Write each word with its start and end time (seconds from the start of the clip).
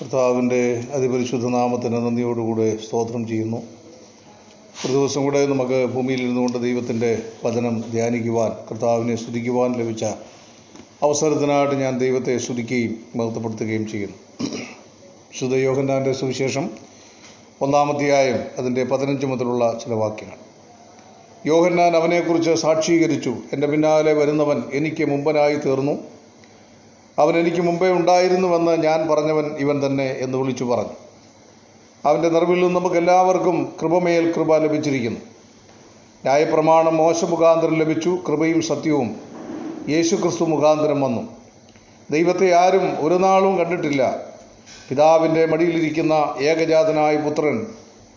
കർത്താവിന്റെ 0.00 0.84
അതിപരിശുദ്ധ 0.92 1.46
നാമത്തിന് 1.46 1.96
നന്ദിയോടുകൂടെ 1.96 2.76
സ്തോത്രം 2.76 3.26
ചെയ്യുന്നു. 3.26 3.62
ഒരു 4.86 4.92
ദിവസം 4.92 5.22
കൂടെ 5.22 5.46
നമുക്ക് 5.46 5.86
ഭൂമിയിൽ 5.86 6.22
ഇരുന്നുകൊണ്ട് 6.22 6.62
ദൈവത്തിന്റെ 6.62 7.22
വചനം 7.44 7.84
ധ്യാനിക്കുവാൻ 7.90 8.52
കർത്താവിനെ 8.70 9.16
സ്തുതിക്കുവാൻ 9.16 9.72
ലഭിച്ച 9.72 10.04
അവസരത്തിനായിട്ട് 11.02 11.74
ഞാൻ 11.74 11.98
ദൈവത്തെ 11.98 12.38
സ്തുതിക്കുകയും 12.38 12.96
മഹത്വപ്പെടുത്തുകയും 13.16 13.86
ചെയ്യുന്നു. 13.88 14.16
ശുദ്ധ 15.38 15.54
യോഹന്നാന്റെ 15.54 16.12
സുവിശേഷം 16.12 16.70
ഒന്നാമധ്യായം 17.60 18.38
അതിന്റെ 18.58 18.84
പതിനഞ്ച് 18.84 19.26
മുതലുള്ള 19.26 19.78
ചില 19.84 19.92
വാക്യങ്ങൾ. 19.94 20.38
യോഹന്നാൻ 21.46 21.96
അവനെക്കുറിച്ച് 21.96 22.54
സാക്ഷീകരിച്ചു 22.54 23.34
എന്റെ 23.52 23.66
പിന്നാലെ 23.66 24.12
വരുന്നവൻ 24.12 24.62
എനിക്ക് 24.72 25.04
മുമ്പനായി 25.04 25.56
തീർന്നു. 25.56 26.19
അവൻ 27.20 27.36
എനിക്ക് 27.36 27.62
മുമ്പേ 27.62 27.88
ഉണ്ടായിരുന്നുവെന്ന് 27.88 28.82
ഞാൻ 28.82 29.08
പറഞ്ഞവൻ 29.08 29.46
ഇവൻ 29.46 29.86
തന്നെ 29.86 30.16
എന്ന് 30.20 30.38
വിളിച്ചു 30.38 30.64
പറഞ്ഞു. 30.64 30.92
അവന്റെ 32.04 32.28
നിറവിൽ 32.28 32.60
നിന്ന് 32.60 32.80
നമുക്ക് 32.80 32.96
എല്ലാവർക്കും 32.96 33.76
കൃപമേൽ 33.82 34.32
കൃപ 34.32 34.56
ലഭിച്ചിരിക്കുന്നു. 34.56 35.20
ന്യായപ്രമാണം 36.24 36.96
മോശ 36.96 37.24
മുഖാന്തരം 37.24 37.78
ലഭിച്ചു 37.78 38.18
കൃപയും 38.28 38.62
സത്യവും. 38.62 39.16
യേശു 39.88 40.16
ക്രിസ്തു 40.16 40.44
മുഖാന്തരം 40.44 41.00
വന്നു. 41.00 41.36
ദൈവത്തെ 42.10 42.52
ആരും 42.52 43.06
ഒരു 43.06 43.14
നാളും 43.14 43.58
കണ്ടിട്ടില്ല. 43.58 44.20
പിതാവിന്റെ 44.88 45.46
മടിയിലിരിക്കുന്ന 45.46 46.34
ഏകജാതനായ 46.40 47.16
പുത്രൻ 47.16 47.66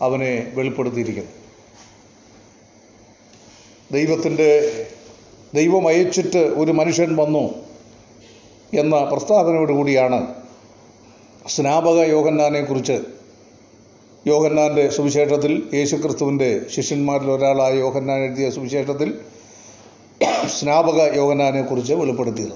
അവനെ 0.02 0.52
വെളിപ്പെടുത്തിയിരിക്കുന്നു. 0.54 1.30
ദൈവത്തിന്റെ 3.92 4.86
ദൈവം 5.54 5.88
അയച്ചിട്ട് 5.88 6.38
ഒരു 6.38 6.72
മനുഷ്യൻ 6.72 7.16
വന്നു. 7.16 7.63
എന്ന 8.78 9.04
പ്രസ്താവനയോടുകൂടിയാണ് 9.04 10.34
സ്നാപക 11.46 11.98
യോഹന്നാനെക്കുറിച്ച് 12.08 13.00
യോഹന്നാന്റെ 14.26 14.88
സുവിശേഷത്തിൽ 14.88 15.70
യേശുക്രിസ്തുവിന്റെ 15.74 16.68
ശിഷ്യന്മാരിൽ 16.68 17.30
ഒരാളായ 17.30 17.74
യോഹന്നാൻ 17.74 18.20
എഴുതിയ 18.20 18.50
സുവിശേഷത്തിൽ 18.50 19.20
സ്നാപക 20.58 21.16
യോഹന്നാനെക്കുറിച്ച് 21.16 21.94
വെളിപ്പെടുത്തിയത്. 21.94 22.52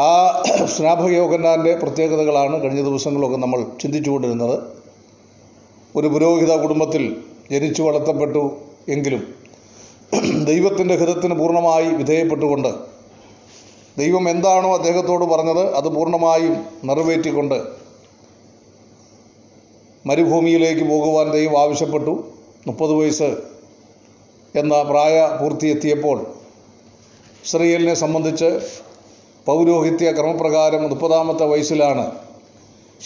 ആ 0.00 0.42
സ്നാപക 0.64 1.08
യോഹന്നാന്റെ 1.08 1.74
പ്രത്യേകതകളാണ് 1.74 2.62
കഴിഞ്ഞ 2.62 2.82
ദിവസങ്ങളൊക്കെ 2.82 3.36
നമ്മൾ 3.36 3.66
ചിന്തിച്ചുകൊണ്ടിരുന്നത്. 3.82 4.58
ഒരു 5.96 6.06
പുരോഹിത 6.06 6.56
കുടുംബത്തിൽ 6.56 7.22
ജനിച്ചു 7.50 7.82
വളർത്തപ്പെട്ടു 7.82 8.56
എങ്കിലും 8.88 9.34
ദൈവത്തിന്റെ 10.44 10.96
ഹിതത്തിന് 10.96 11.34
പൂർണമായി 11.34 11.86
വിധേയപ്പെട്ടുകൊണ്ട് 11.86 12.97
ദൈവം 13.98 14.30
എന്താണോ 14.30 14.74
അദ്ദേഹത്തോട് 14.74 15.24
പറഞ്ഞത് 15.24 15.74
അത് 15.74 15.88
പൂർണമായും 15.88 16.66
നിറവേറ്റിക്കൊണ്ട് 16.84 17.58
മരുഭൂമിയിലേക്ക് 20.06 20.84
പോകുവാൻ 20.90 21.30
ദൈവം 21.30 21.60
ആവശ്യപ്പെട്ടു. 21.60 22.24
മുപ്പത് 22.66 22.92
വയസ്സ് 22.92 23.36
എന്ന 24.54 24.82
പ്രായ 24.82 25.38
പൂർത്തിയെത്തിയപ്പോൾ 25.40 26.26
ഇസ്രയേലിനെ 27.44 27.94
സംബന്ധിച്ച് 27.94 28.60
പൗരോഹിത്യ 29.46 30.12
ക്രമപ്രകാരം 30.12 30.82
മുപ്പതാമത്തെ 30.90 31.46
വയസ്സിലാണ് 31.46 32.12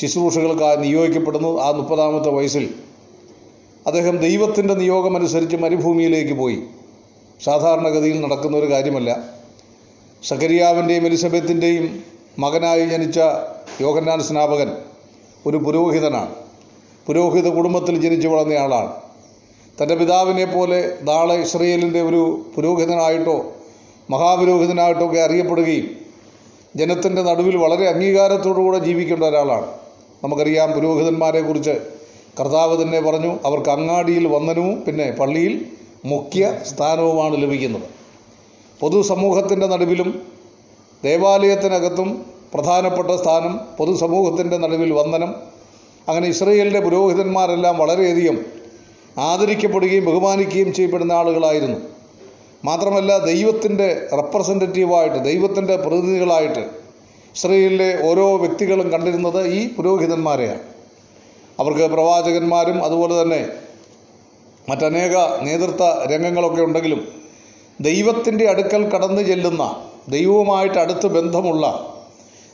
ശുശ്രൂഷകൾക്കായി 0.00 0.76
നിയോഗിക്കപ്പെടുന്നത്. 0.76 1.60
ആ 1.60 1.70
മുപ്പതാമത്തെ 1.70 2.30
വയസ്സിൽ 2.30 2.74
അദ്ദേഹം 3.86 4.16
ദൈവത്തിന്റെ 4.16 4.74
നിയോഗമനുസരിച്ച് 4.74 5.56
മരുഭൂമിയിലേക്ക് 5.56 6.32
പോയി. 6.32 6.58
സാധാരണഗതിയിൽ 7.44 8.20
നടക്കുന്ന 8.20 8.56
ഒരു 8.56 8.70
കാര്യമല്ല. 8.70 9.41
സക്കരിയാവിന്റെയും 10.28 11.06
എലിസബത്തിന്റെയും 11.06 12.05
മകനായി 12.39 12.87
ജനിച്ച 12.87 13.20
യോഹന്നാൻ 13.81 14.20
സ്നാപകൻ 14.20 14.77
ഒരു 15.47 15.56
പുരോഹിതനാണ്. 15.56 16.34
പുരോഹിത 17.06 17.48
കുടുംബത്തിൽ 17.48 18.01
ജനിച്ചു 18.01 18.28
വളർന്ന 18.28 18.53
ആളാണ്. 18.53 18.93
തന്റെ 19.83 19.95
പിതാവിനെ 19.95 20.45
പോലെ 20.45 20.99
നാളെ 21.03 21.34
ഇസ്രയേലിന്റെ 21.34 22.03
ഒരു 22.03 22.47
പുരോഹിതനായിട്ടോ 22.56 23.53
മഹാപുരോഹിതനായിട്ടോ 24.11 25.06
ഒക്കെ 25.06 25.21
അറിയപ്പെടുകയും 25.21 25.88
ജനത്തിന്റെ 26.77 27.22
നടുവിൽ 27.22 27.56
വളരെ 27.56 27.88
അംഗീകാരത്തോടുകൂടെ 27.88 28.78
ജീവിക്കേണ്ട 28.78 29.25
ഒരാളാണ്. 29.25 29.66
നമുക്കറിയാം 30.25 30.72
പുരോഹിതന്മാരെക്കുറിച്ച് 30.72 31.75
കർത്താവ് 32.41 32.82
തന്നെ 32.82 33.00
പറഞ്ഞു 33.00 33.38
അവർക്ക് 33.44 33.71
അങ്ങാടിയിൽ 33.71 34.27
വന്ദനവും 34.27 34.82
പിന്നെ 34.82 35.11
പള്ളിയിൽ 35.11 35.66
മുഖ്യ 36.05 36.61
സ്ഥാനവുമാണ് 36.66 37.43
ലഭിക്കുന്നത്. 37.43 38.01
പൊതുസമൂഹത്തിന്റെ 38.82 39.66
നടുവിലും 39.66 40.22
ദേവാലയത്തിനകത്തും 41.04 42.26
പ്രധാനപ്പെട്ട 42.54 43.10
സ്ഥാനം 43.10 43.60
പൊതുസമൂഹത്തിന്റെ 43.78 44.56
നടുവിൽ 44.56 44.93
വന്ദനം. 44.93 45.34
അങ്ങനെ 46.09 46.28
ഇസ്രയേലിന്റെ 46.28 46.81
പുരോഹിതന്മാരെല്ലാം 46.81 47.78
വളരെയധികം 47.78 48.38
ആദരിക്കപ്പെടുകയും 49.19 50.04
ബഹുമാനിക്കുകയും 50.04 50.72
ചെയ്യപ്പെടുന്ന 50.72 51.12
ആളുകളായിരുന്നു. 51.12 51.76
മാത്രമല്ല 52.65 53.19
ദൈവത്തിന്റെ 53.19 54.09
റെപ്രസെന്റേറ്റീവായിട്ട് 54.16 55.25
ദൈവത്തിന്റെ 55.25 55.76
പ്രതിനിധികളായിട്ട് 55.76 56.70
ഇസ്രയേലിലെ 57.37 58.10
ഓരോ 58.10 58.37
വ്യക്തികളും 58.37 58.93
കണ്ടിരുന്നത് 58.93 59.47
ഈ 59.47 59.75
പുരോഹിതന്മാരെയാണ്. 59.75 60.60
അവർക്ക് 61.60 61.87
പ്രവാചകന്മാരും 61.87 62.84
അതുപോലെ 62.84 63.22
തന്നെ 63.22 63.47
മറ്റനേക 64.69 65.43
നേതൃത്വ 65.43 66.04
രംഗങ്ങളൊക്കെ 66.06 66.62
ഉണ്ടെങ്കിലും 66.62 67.22
ദൈവത്തിന്റെ 67.81 68.49
അടുക്കൽ 68.49 68.88
കടന്നു 68.88 69.22
ചെല്ലുന്ന 69.22 69.83
ദൈവവുമായിട്ട് 70.09 70.78
അടുത്ത് 70.78 71.06
ബന്ധമുള്ള 71.06 71.94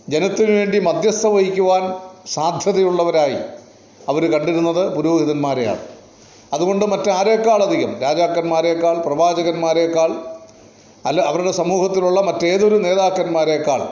ജനത്തിനു 0.08 0.52
വേണ്ടി 0.52 0.78
മധ്യസ്ഥ 0.78 1.26
വഹിക്കുവാൻ 1.26 1.94
സാധ്യതയുള്ളവരായി 2.26 3.36
അവർ 4.08 4.32
കണ്ടിരുന്നത് 4.32 4.96
പുരോഹിതന്മാരെയാണ്. 4.96 5.78
അതുകൊണ്ട് 6.52 6.86
മറ്റാരേക്കാളധികം 6.86 8.00
രാജാക്കന്മാരെക്കാൾ 8.00 8.98
പ്രവാചകന്മാരെക്കാൾ 8.98 10.12
അല്ല 11.06 11.20
അവരുടെ 11.20 11.50
സമൂഹത്തിലുള്ള 11.50 12.20
മറ്റേതൊരു 12.20 12.76
നേതാക്കന്മാരെക്കാൾ 12.76 13.88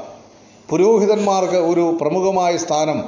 പുരോഹിതന്മാർക്ക് 0.71 1.57
ഒരു 1.57 1.99
പ്രമുഖമായ 2.01 2.57
സ്ഥാനം 2.57 3.05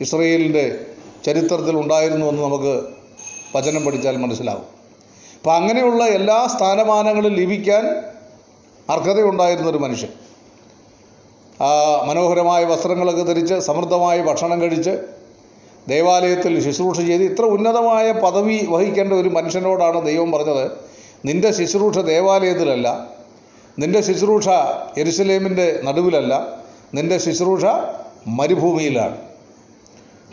ഇസ്രയേലിന്റെ 0.00 0.80
ചരിത്രത്തിൽ 1.24 1.76
ഉണ്ടായിരുന്നുവെന്ന് 1.76 2.42
നമുക്ക് 2.42 2.82
വചനം 3.56 3.84
പഠിച്ചാൽ 3.84 4.16
മനസ്സിലാവും 4.16 4.71
അപ്പം 5.42 5.54
അങ്ങനെയുള്ള 5.54 6.04
എല്ലാ 6.04 6.46
സ്ഥാനമാനങ്ങളും 6.46 7.34
ലഭിക്കാൻ 7.34 7.84
അർഹതയുണ്ടായിരുന്നൊരു 8.90 9.78
മനുഷ്യൻ. 9.78 10.08
ആ 11.62 12.02
മനോഹരമായ 12.06 12.64
വസ്ത്രങ്ങളൊക്കെ 12.64 13.22
ധരിച്ച് 13.22 13.54
സമൃദ്ധമായ 13.54 14.22
ഭക്ഷണം 14.22 14.62
കഴിച്ച് 14.62 14.90
ദേവാലയത്തിൽ 15.88 16.64
ശുശ്രൂഷ 16.64 16.96
ചെയ്ത് 16.96 17.24
ഇത്ര 17.24 17.44
ഉന്നതമായ 17.44 18.12
പദവി 18.12 18.66
വഹിക്കേണ്ട 18.68 19.12
ഒരു 19.12 19.28
മനുഷ്യനോടാണ് 19.28 20.06
ദൈവം 20.06 20.32
പറഞ്ഞത്. 20.32 20.70
നിന്റെ 21.24 21.52
ശുശ്രൂഷ 21.52 21.98
ദേവാലയത്തിലല്ല 21.98 23.06
നിന്റെ 23.78 24.00
ശുശ്രൂഷ 24.00 24.48
എരുസലേമിന്റെ 24.98 25.80
നടുവിലല്ല 25.84 26.46
നിന്റെ 26.94 27.18
ശുശ്രൂഷ 27.18 27.64
മരുഭൂമിയിലാണ്. 28.26 29.16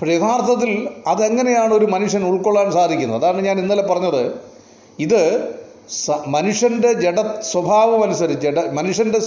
പക്ഷേ 0.02 0.14
യഥാർത്ഥത്തിൽ 0.14 0.90
അതെങ്ങനെയാണ് 1.08 1.74
ഒരു 1.74 1.86
മനുഷ്യൻ 1.86 2.24
ഉൾക്കൊള്ളാൻ 2.24 2.72
സാധിക്കുന്നത്? 2.72 3.25
അതാണ് 3.25 3.42
ഞാൻ 3.42 3.59
ഇന്നലെ 3.59 3.81
പറഞ്ഞത്. 3.81 4.49
ഇത് 5.00 5.22
മനുഷ്യന്റെ 6.28 6.94
ജഡ 6.94 7.20
സ്വഭാവമനുസരിച്ച് 7.42 8.48
ജഡ 8.48 8.60
മനുഷ്യന്റെ 8.60 9.20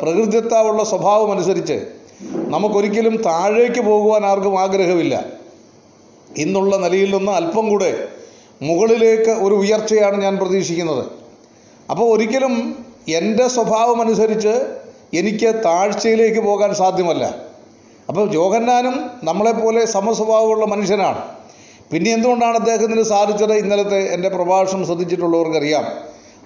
പ്രകൃതിത്താവുള്ള 0.00 0.84
സ്വഭാവമനുസരിച്ച് 0.84 1.86
നമുക്കൊരിക്കലും 2.34 3.16
താഴേക്ക് 3.16 3.80
പോകുവാൻ 3.80 4.24
ആർക്കും 4.26 4.60
ആഗ്രഹമില്ല. 4.60 5.24
ഇന്നുള്ള 6.36 6.76
നിലയിൽ 6.76 7.16
നിന്ന് 7.16 7.32
അല്പം 7.32 7.68
കൂടെ 7.68 8.08
മുകളിലേക്ക് 8.62 9.30
ഒരു 9.30 9.54
ഉയർച്ചയാണ് 9.54 10.22
ഞാൻ 10.22 10.36
പ്രതീക്ഷിക്കുന്നത്. 10.36 11.04
അപ്പോൾ 11.90 12.16
ഒരിക്കലും 12.16 12.54
എന്റെ 13.08 13.48
സ്വഭാവമനുസരിച്ച് 13.48 14.54
എനിക്ക് 15.14 15.62
താഴ്ചയിലേക്ക് 15.64 16.40
പോകാൻ 16.40 16.74
സാധ്യമല്ല. 16.74 17.24
അപ്പോൾ 18.08 18.30
ജോഹന്നാനും 18.30 19.10
നമ്മളെപ്പോലെ 19.22 19.84
സമസ്വഭാവമുള്ള 19.84 20.66
മനുഷ്യനാണ്. 20.66 21.22
പിന്നെ 21.94 22.12
എന്തുകൊണ്ടാണ് 22.12 22.56
അദ്ദേഹത്തിന് 22.56 23.02
സാധിച്ചത്? 23.02 23.52
ഇന്നലത്തെ 23.52 24.14
എന്റെ 24.14 24.28
പ്രഭാഷണം 24.28 24.86
ശ്രദ്ധിച്ചിട്ടുള്ളവർക്കറിയാം. 24.86 25.84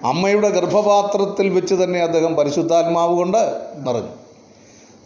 അമ്മയുടെ 0.03 0.49
ഗർഭപാത്രത്തിൽ 0.49 1.49
വെച്ച് 1.49 1.75
തന്നെ 1.75 1.99
അദ്ദേഹം 1.99 2.35
പരിശുദ്ധാത്മാവ് 2.35 3.15
കൊണ്ട് 3.15 3.37
നിറഞ്ഞു 3.87 4.09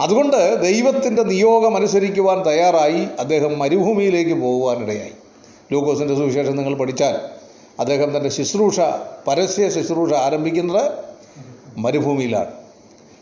അതുകൊണ്ട് 0.02 0.62
ദൈവത്തിന്റെ 0.62 1.24
നിയോഗം 1.24 1.76
അനുസരിക്കുവാൻ 1.76 2.46
തയ്യാറായി 2.46 3.08
അദ്ദേഹം 3.20 3.60
മരുഭൂമിയിലേക്ക് 3.60 4.42
പോകുവാനിടയായി. 4.42 5.12
ലൂക്കോസിന്റെ 5.72 6.16
സുവിശേഷം 6.16 6.56
നിങ്ങൾ 6.56 6.76
പഠിച്ചാൽ 6.76 7.16
അദ്ദേഹം 7.80 8.18
തന്റെ 8.18 8.30
ശുശ്രൂഷ 8.30 8.80
പരസ്യ 9.28 9.70
ശുശ്രൂഷ 9.70 10.14
ആരംഭിക്കുന്നത് 10.14 10.92
മരുഭൂമിയിലാണ്. 11.78 12.52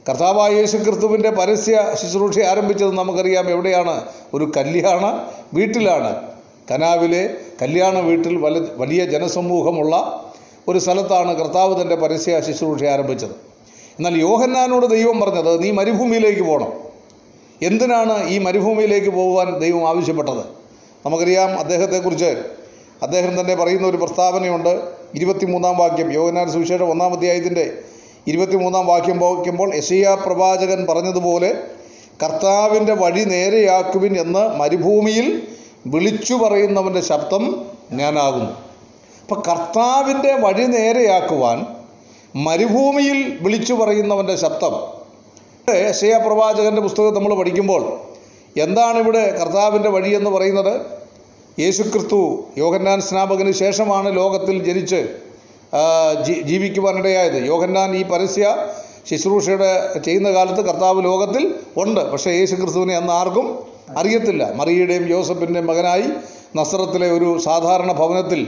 കർത്താവായ 0.09 0.51
യേശു 0.51 0.77
ക്രിസ്തുവിന്റെ 0.77 1.29
പരസ്യ 1.29 1.93
ശുശ്രൂഷ 2.01 2.39
ആരംഭിച്ചത് 2.39 2.97
നമുക്കറിയാം 2.97 3.49
എവിടെയാണ്? 3.49 4.05
ഒരു 4.33 4.51
കല്യാണ 4.57 5.27
വീട്ടിലാണ്. 5.53 6.30
കനാവിലെ 6.71 7.29
കല്യാണ 7.61 7.99
വീട്ടിൽ 7.99 8.37
വല 8.37 8.67
വലിയ 8.75 9.05
ജനസമൂഹമുള്ള 9.05 10.23
ഒരു 10.67 10.79
സ്ഥലത്താണ് 10.79 11.35
കർത്താവ് 11.35 11.81
തന്റെ 11.81 11.95
പരസ്യ 11.95 12.39
ശുശ്രൂഷ 12.39 12.83
ആരംഭിച്ചത്. 12.83 13.35
എന്നാൽ 13.97 14.21
യോഹന്നാനോട് 14.21 14.85
ദൈവം 14.85 15.19
പറഞ്ഞത് 15.19 15.63
നീ 15.63 15.71
മരുഭൂമിയിലേക്ക് 15.71 16.41
പോകണം 16.41 16.71
എന്തിനാണ് 17.61 18.29
ഈ 18.29 18.37
മരുഭൂമിയിലേക്ക് 18.37 19.09
പോകുവാൻ 19.09 19.59
ദൈവം 19.59 19.87
ആവശ്യപ്പെട്ടത്? 19.87 20.43
നമുക്കറിയാം 21.05 21.59
അദ്ദേഹത്തെക്കുറിച്ച് 21.59 22.43
അദ്ദേഹം 23.03 23.39
തന്നെ 23.39 23.55
പറയുന്ന 23.55 23.87
ഒരു 23.87 23.97
പ്രസ്താവനയുണ്ട്. 23.97 24.81
ഇരുപത്തിമൂന്നാം 25.15 25.77
വാക്യം 25.77 26.13
യോഹന്നാൻ 26.13 26.51
സുവിശേഷം 26.51 26.89
ഒന്നാം 26.89 27.13
അധ്യായത്തിന്റെ 27.13 27.77
ഇരുപത്തിമൂന്നാം 28.27 28.87
വാക്യം 28.87 29.19
വായിക്കുമ്പോൾ 29.19 29.75
യശയ 29.75 30.17
പ്രവാചകൻ 30.25 30.87
പറഞ്ഞതുപോലെ 30.89 31.53
കർത്താവിന്റെ 32.23 32.93
വഴി 32.93 33.23
നേരെയാക്കുവിൻ 33.23 34.21
എന്ന് 34.21 34.55
മരുഭൂമിയിൽ 34.59 35.47
വിളിച്ചു 35.87 36.33
പറയുന്നവന്റെ 36.33 37.01
ശബ്ദം 37.01 37.65
ഞാനാകുന്നു. 37.91 38.51
അപ്പം 39.21 39.43
കർത്താവിന്റെ 39.47 40.33
വഴി 40.33 40.63
നേരെയാക്കുവാൻ 40.63 41.65
മരുഭൂമിയിൽ 42.35 43.37
വിളിച്ചു 43.41 43.73
പറയുന്നവന്റെ 43.73 44.35
ശബ്ദം. 44.35 45.01
ശയപ്രവാചകന്റെ 45.91 46.81
പുസ്തകം 46.81 47.13
നമ്മൾ 47.13 47.33
പഠിക്കുമ്പോൾ 47.35 47.99
എന്താണ് 48.59 48.97
ഇവിടെ 48.97 49.37
കർത്താവിന്റെ 49.39 49.89
വഴി 49.89 50.15
എന്ന് 50.15 50.29
പറയുന്നത്? 50.29 50.81
യേശുക്രിസ്തു 51.59 52.43
യോഹന്നാൻ 52.57 53.01
സ്നാപകന് 53.01 53.51
ശേഷമാണ് 53.51 54.15
ലോകത്തിൽ 54.15 54.63
ജനിച്ച് 54.63 55.17
ജീവിക്കുവാനിടയായത് 56.41 57.45
യോഹന്നാൻ 57.45 57.95
ഈ 57.95 58.03
പരസ്യ 58.03 58.67
ശുശ്രൂഷയുടെ 59.09 59.99
ചെയ്യുന്ന 60.05 60.31
കാലത്ത് 60.31 60.61
കർത്താവ് 60.61 61.03
ലോകത്തിൽ 61.03 61.55
ഉണ്ട്. 61.77 62.11
പക്ഷേ 62.11 62.31
യേശു 62.31 62.55
ക്രിസ്തുവിനെ 62.55 62.95
അന്ന് 62.95 63.13
ആർക്കും 63.13 63.70
അറിയത്തില്ല. 63.97 64.53
മറിയയുടെയും 64.53 65.09
യോസഫിന്റെയും 65.09 65.67
മകനായി 65.67 66.03
നസ്രത്തിലെ 66.55 67.11
ഒരു 67.11 67.39
സാധാരണ 67.39 67.91
ഭവനത്തിൽ 67.91 68.47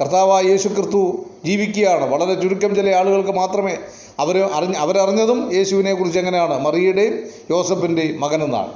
കർത്താവായ 0.00 0.42
യേശു 0.44 0.68
ക്രിസ്തു 0.68 1.24
ജീവിക്കുകയാണ്. 1.44 2.10
വളരെ 2.10 2.34
ചുരുക്കം 2.34 2.74
ചില 2.74 2.90
ആളുകൾക്ക് 2.90 3.30
മാത്രമേ 3.30 3.76
അവർ 4.18 4.38
അറിഞ്ഞ 4.38 4.76
അവരറിഞ്ഞതും 4.76 5.54
യേശുവിനെ 5.54 5.94
കുറിച്ച് 5.94 6.18
എങ്ങനെയാണ്? 6.18 6.60
മറിയയുടെയും 6.60 7.18
യോസഫിന്റെയും 7.50 8.20
മകനെന്നാണ്. 8.20 8.72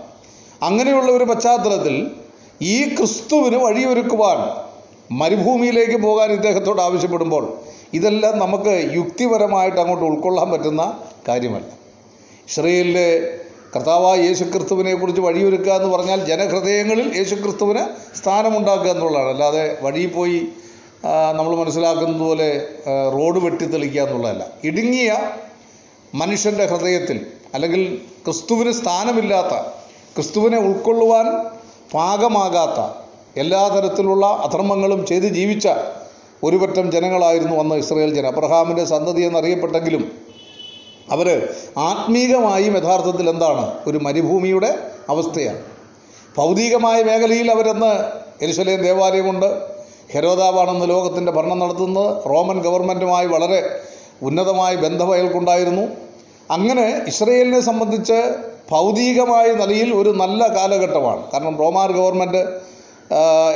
അങ്ങനെയുള്ള 0.63 1.13
ഒരു 1.13 1.25
പശ്ചാത്തലത്തിൽ 1.25 2.11
ഈ 2.63 2.97
ക്രിസ്തുവിന് 2.97 3.57
വഴിയൊരുക്കുവാൻ 3.57 4.65
മരുഭൂമിയിലേക്ക് 5.11 5.97
പോകാൻ 5.97 6.33
ഇദ്ദേഹത്തോട് 6.33 6.81
ആവശ്യപ്പെടുമ്പോൾ 6.81 7.57
ഇതെല്ലാം 7.93 8.39
നമുക്ക് 8.39 8.91
യുക്തിപരമായിട്ട് 8.95 9.79
അങ്ങോട്ട് 9.79 10.05
ഉൾക്കൊള്ളാൻ 10.05 10.51
പറ്റുന്ന 10.51 10.99
കാര്യമല്ല. 11.29 11.67
ഇസ്രയേലിലെ 12.49 13.35
കർത്താവായ 13.75 14.19
യേശുക്രിസ്തുവിനെക്കുറിച്ച് 14.27 15.21
വഴിയൊരുക്കുക 15.21 15.73
എന്ന് 15.73 15.89
പറഞ്ഞാൽ 15.95 16.25
ജനഹൃദയങ്ങളിൽ 16.25 17.17
യേശുക്രിസ്തുവിന് 17.17 17.83
സ്ഥാനമുണ്ടാക്കുക 18.19 18.91
എന്നുള്ളതാണ്. 18.91 19.29
അല്ലാതെ 19.29 19.79
വഴിയിൽ 19.83 20.13
പോയി 20.13 20.49
നമ്മൾ 21.39 21.57
മനസ്സിലാക്കുന്നത് 21.57 22.21
പോലെ 22.21 22.69
റോഡ് 23.15 23.39
വെട്ടിത്തെളിക്കുക 23.45 24.03
എന്നുള്ളതല്ല. 24.03 24.45
ഇടുങ്ങിയ 24.65 25.17
മനുഷ്യന്റെ 26.15 26.67
ഹൃദയത്തിൽ 26.67 27.27
അല്ലെങ്കിൽ 27.55 27.83
ക്രിസ്തുവിന് 28.25 28.73
സ്ഥാനമില്ലാത്ത 28.73 29.55
ക്രിസ്തുവിനെ 30.15 30.59
ഉൾക്കൊള്ളുവാൻ 30.59 31.27
പാകമാകാത്ത 31.95 32.81
എല്ലാ 33.37 33.69
തരത്തിലുള്ള 33.69 34.27
അധർമ്മങ്ങളും 34.27 35.07
ചെയ്ത് 35.07 35.27
ജീവിച്ച 35.27 35.69
ഒരുപറ്റം 36.43 36.93
ജനങ്ങളായിരുന്നു 36.93 37.57
അന്ന് 37.57 37.75
ഇസ്രയേൽ 37.75 38.15
ജനം. 38.15 38.29
അബ്രഹാമിന്റെ 38.29 38.85
സന്തതി 38.85 39.23
എന്നറിയപ്പെട്ടെങ്കിലും 39.23 40.24
അവർ 41.11 41.49
ആത്മീകമായും 41.79 42.77
യഥാർത്ഥത്തിൽ 42.77 43.31
എന്താണ്? 43.31 43.79
ഒരു 43.87 43.99
മരുഭൂമിയുടെ 43.99 44.79
അവസ്ഥയാണ്. 45.09 45.63
ഭൗതികമായ 46.37 47.03
മേഖലയിൽ 47.03 47.51
അവരെന്ന് 47.51 48.05
എരിശലേം 48.43 48.83
ദേവാലയമുണ്ട്. 48.83 49.75
ഹെരോദാവാണെന്ന് 50.13 50.89
ലോകത്തിന്റെ 50.89 51.33
ഭരണം 51.33 51.59
നടത്തുന്നത് 51.59 52.23
റോമൻ 52.27 52.63
ഗവൺമെന്റുമായി 52.63 53.27
വളരെ 53.27 53.81
ഉന്നതമായ 54.23 54.75
ബന്ധം 54.75 55.13
അയാൾക്കുണ്ടായിരുന്നു 55.13 55.83
അങ്ങനെ 56.51 57.03
ഇസ്രയേലിനെ 57.07 57.61
സംബന്ധിച്ച് 57.61 58.35
ഭൗതികമായ 58.71 59.53
നിലയിൽ 59.53 59.95
ഒരു 59.95 60.11
നല്ല 60.11 60.49
കാലഘട്ടമാണ്. 60.57 61.31
കാരണം 61.33 61.59
റോമാർ 61.59 61.93
ഗവൺമെന്റ് 61.93 62.43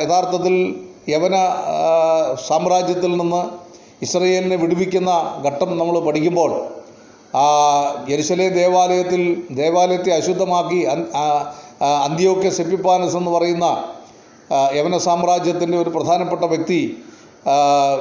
യഥാർത്ഥത്തിൽ 0.03 0.85
യവന 1.09 1.37
സാമ്രാജ്യത്തിൽ 2.49 3.17
നിന്ന് 3.17 3.43
ഇസ്രയേലിനെ 4.03 4.57
വിടുവിക്കുന്ന 4.57 5.43
ഘട്ടം 5.47 5.79
നമ്മൾ 5.79 5.99
പഠിക്കുമ്പോൾ 5.99 6.79
ആ 7.35 7.47
ജെറുസലേം 8.09 8.53
ദേവാലയത്തിൽ 8.53 9.45
ദേവാലയത്തെ 9.51 10.11
അശുദ്ധമാക്കി 10.11 10.87
അന്ത്യോക്യ 12.05 12.51
സെപ്പിപ്പാനസ് 12.51 13.17
എന്ന് 13.17 13.31
പറയുന്ന 13.31 13.85
യവന 14.75 14.99
സാമ്രാജ്യത്തിന്റെ 14.99 15.79
ഒരു 15.79 15.91
പ്രധാനപ്പെട്ട 15.91 16.45
വ്യക്തി 16.45 16.99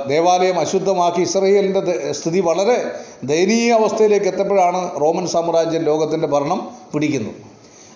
ദേവാലയം 0.07 0.59
അശുദ്ധമാക്കി 0.59 1.21
ഇസ്രയേലിന്റെ 1.21 2.11
സ്ഥിതി 2.11 2.39
വളരെ 2.39 2.77
ദയനീയ 3.23 3.71
അവസ്ഥയിലേക്ക് 3.71 4.25
എത്തപ്പോഴാണ് 4.25 5.01
റോമൻ 5.01 5.27
സാമ്രാജ്യം 5.27 5.83
ലോകത്തിന്റെ 5.83 6.27
ഭരണം 6.27 6.59
പിടിക്കുന്നത്. 6.93 7.35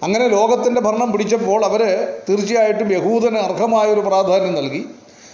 അങ്ങനെ 0.04 0.28
ലോകത്തിന്റെ 0.28 0.82
ഭരണം 0.82 1.12
പിടിച്ചപ്പോൾ 1.12 1.66
അവർ 1.66 1.82
തീർച്ചയായിട്ടും 2.30 2.94
യഹൂദന് 2.94 3.38
അർഹമായൊരു 3.38 4.00
പ്രാധാന്യം 4.00 4.56
നൽകി. 4.56 4.86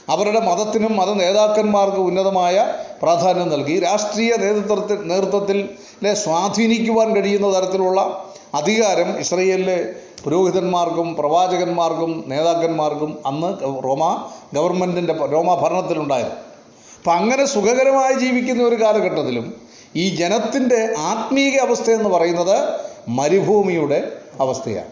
അവരുടെ 0.10 0.40
മതത്തിനും 0.40 0.98
മത 0.98 1.10
നേതാക്കന്മാർക്ക് 1.14 1.98
ഉന്നതമായ 1.98 2.66
പ്രാധാന്യം 3.02 3.50
നൽകി. 3.50 3.80
രാഷ്ട്രീയ 3.80 4.36
നേതൃത്വത്തിൽ 4.38 5.08
നേതൃത്വത്തിലെ 5.08 5.64
സ്വാധീനിക്കുവാൻ 6.16 7.16
കഴിയുന്ന 7.16 7.60
തരത്തിലുള്ള 7.60 8.30
അധികാരം 8.54 9.20
ഇസ്രയേലിലെ 9.20 9.94
പുരോഹിതന്മാർക്കും 10.24 11.16
പ്രവാചകന്മാർക്കും 11.16 12.24
നേതാക്കന്മാർക്കും 12.28 13.18
അന്ന് 13.26 13.84
റോമ 13.84 14.30
ഗവൺമെന്റിന്റെ 14.54 15.14
റോമ 15.14 15.56
ഭരണത്തിലുണ്ടായിരുന്നു. 15.56 16.36
അപ്പം 16.98 17.14
അങ്ങനെ 17.14 17.46
സുഖകരമായി 17.46 18.14
ജീവിക്കുന്ന 18.14 18.64
ഒരു 18.64 18.76
കാലഘട്ടത്തിലും 18.76 19.54
ഈ 19.96 20.16
ജനത്തിന്റെ 20.16 20.94
ആത്മീയ 20.98 21.58
അവസ്ഥ 21.58 21.92
എന്ന് 21.92 22.10
പറയുന്നത് 22.10 22.80
മരുഭൂമിയുടെ 23.08 24.12
അവസ്ഥയാണ്. 24.40 24.92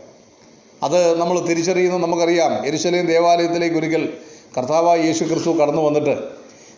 അത് 0.84 1.20
നമ്മൾ 1.22 1.40
തിരിച്ചറിയുന്നത് 1.40 2.02
നമുക്കറിയാം 2.02 2.66
എരുശലേം 2.66 3.06
ദേവാലയത്തിലേക്ക് 3.06 3.76
ഒരിക്കൽ 3.76 4.14
കർത്താവായ 4.58 5.00
യേശു 5.00 5.24
ക്രിസ്തു 5.24 5.50
കടന്നു 5.50 5.82
വന്നിട്ട് 5.82 6.30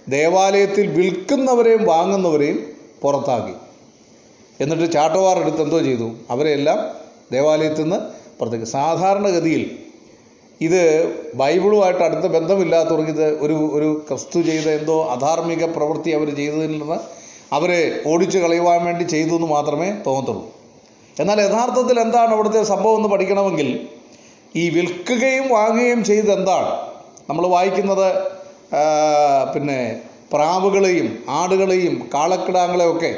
ദേവാലയത്തിൽ 0.09 0.87
വിൽക്കുന്നവരെയും 0.87 1.83
വാങ്ങുന്നവരെയും 1.83 2.75
പുറത്താക്കി. 3.01 3.66
എന്നിട്ട് 4.61 4.93
ചാട്ടവാർ 4.93 5.39
എടുത്ത് 5.39 5.61
എന്തോ 5.61 5.79
ചെയ്തു. 5.79 6.11
അവരെല്ലാം 6.29 6.79
ദേവാലയത്തിൽ 7.31 7.81
നിന്ന് 7.81 7.99
പുറത്തേക്ക്. 8.39 8.65
സാധാരണഗതിയിൽ 8.65 9.63
ഇത് 10.61 10.81
ബൈബിളുമായിട്ട് 11.35 12.03
അടുത്ത 12.03 12.25
ബന്ധമില്ലാത്തവർക്ക് 12.31 13.09
ഇത് 13.09 13.39
ഒരു 13.45 13.53
ഒരു 13.53 14.05
ക്രിസ്തു 14.07 14.41
ചെയ്ത 14.41 14.67
എന്തോ 14.69 15.03
അധാർമിക 15.03 15.65
പ്രവൃത്തി 15.65 16.09
അവർ 16.09 16.35
ചെയ്തതിൽ 16.35 16.71
നിന്ന് 16.79 16.97
അവരെ 17.55 17.99
ഓടിച്ചു 18.07 18.37
കളയുവാൻ 18.37 18.85
വേണ്ടി 18.85 19.03
ചെയ്തു 19.03 19.33
എന്ന് 19.35 19.47
മാത്രമേ 19.47 19.89
തോന്നത്തുള്ളൂ. 20.07 20.45
എന്നാൽ 21.19 21.41
യഥാർത്ഥത്തിൽ 21.41 21.99
എന്താണ് 21.99 22.33
അവിടുത്തെ 22.33 22.63
സംഭവം 22.63 22.95
എന്ന് 22.95 23.09
പഠിക്കണമെങ്കിൽ 23.09 23.87
ഈ 24.55 24.69
വിൽക്കുകയും 24.69 25.47
വാങ്ങുകയും 25.53 26.03
ചെയ്ത് 26.03 26.31
എന്താണ്? 26.31 26.71
നമ്മൾ 27.29 27.47
വായിക്കുന്നത് 27.47 28.07
പിന്നെ 29.53 30.01
പ്രാവുകളെയും 30.33 31.23
ആടുകളെയും 31.29 32.09
കാളക്കിടാങ്ങളെയൊക്കെ 32.13 33.11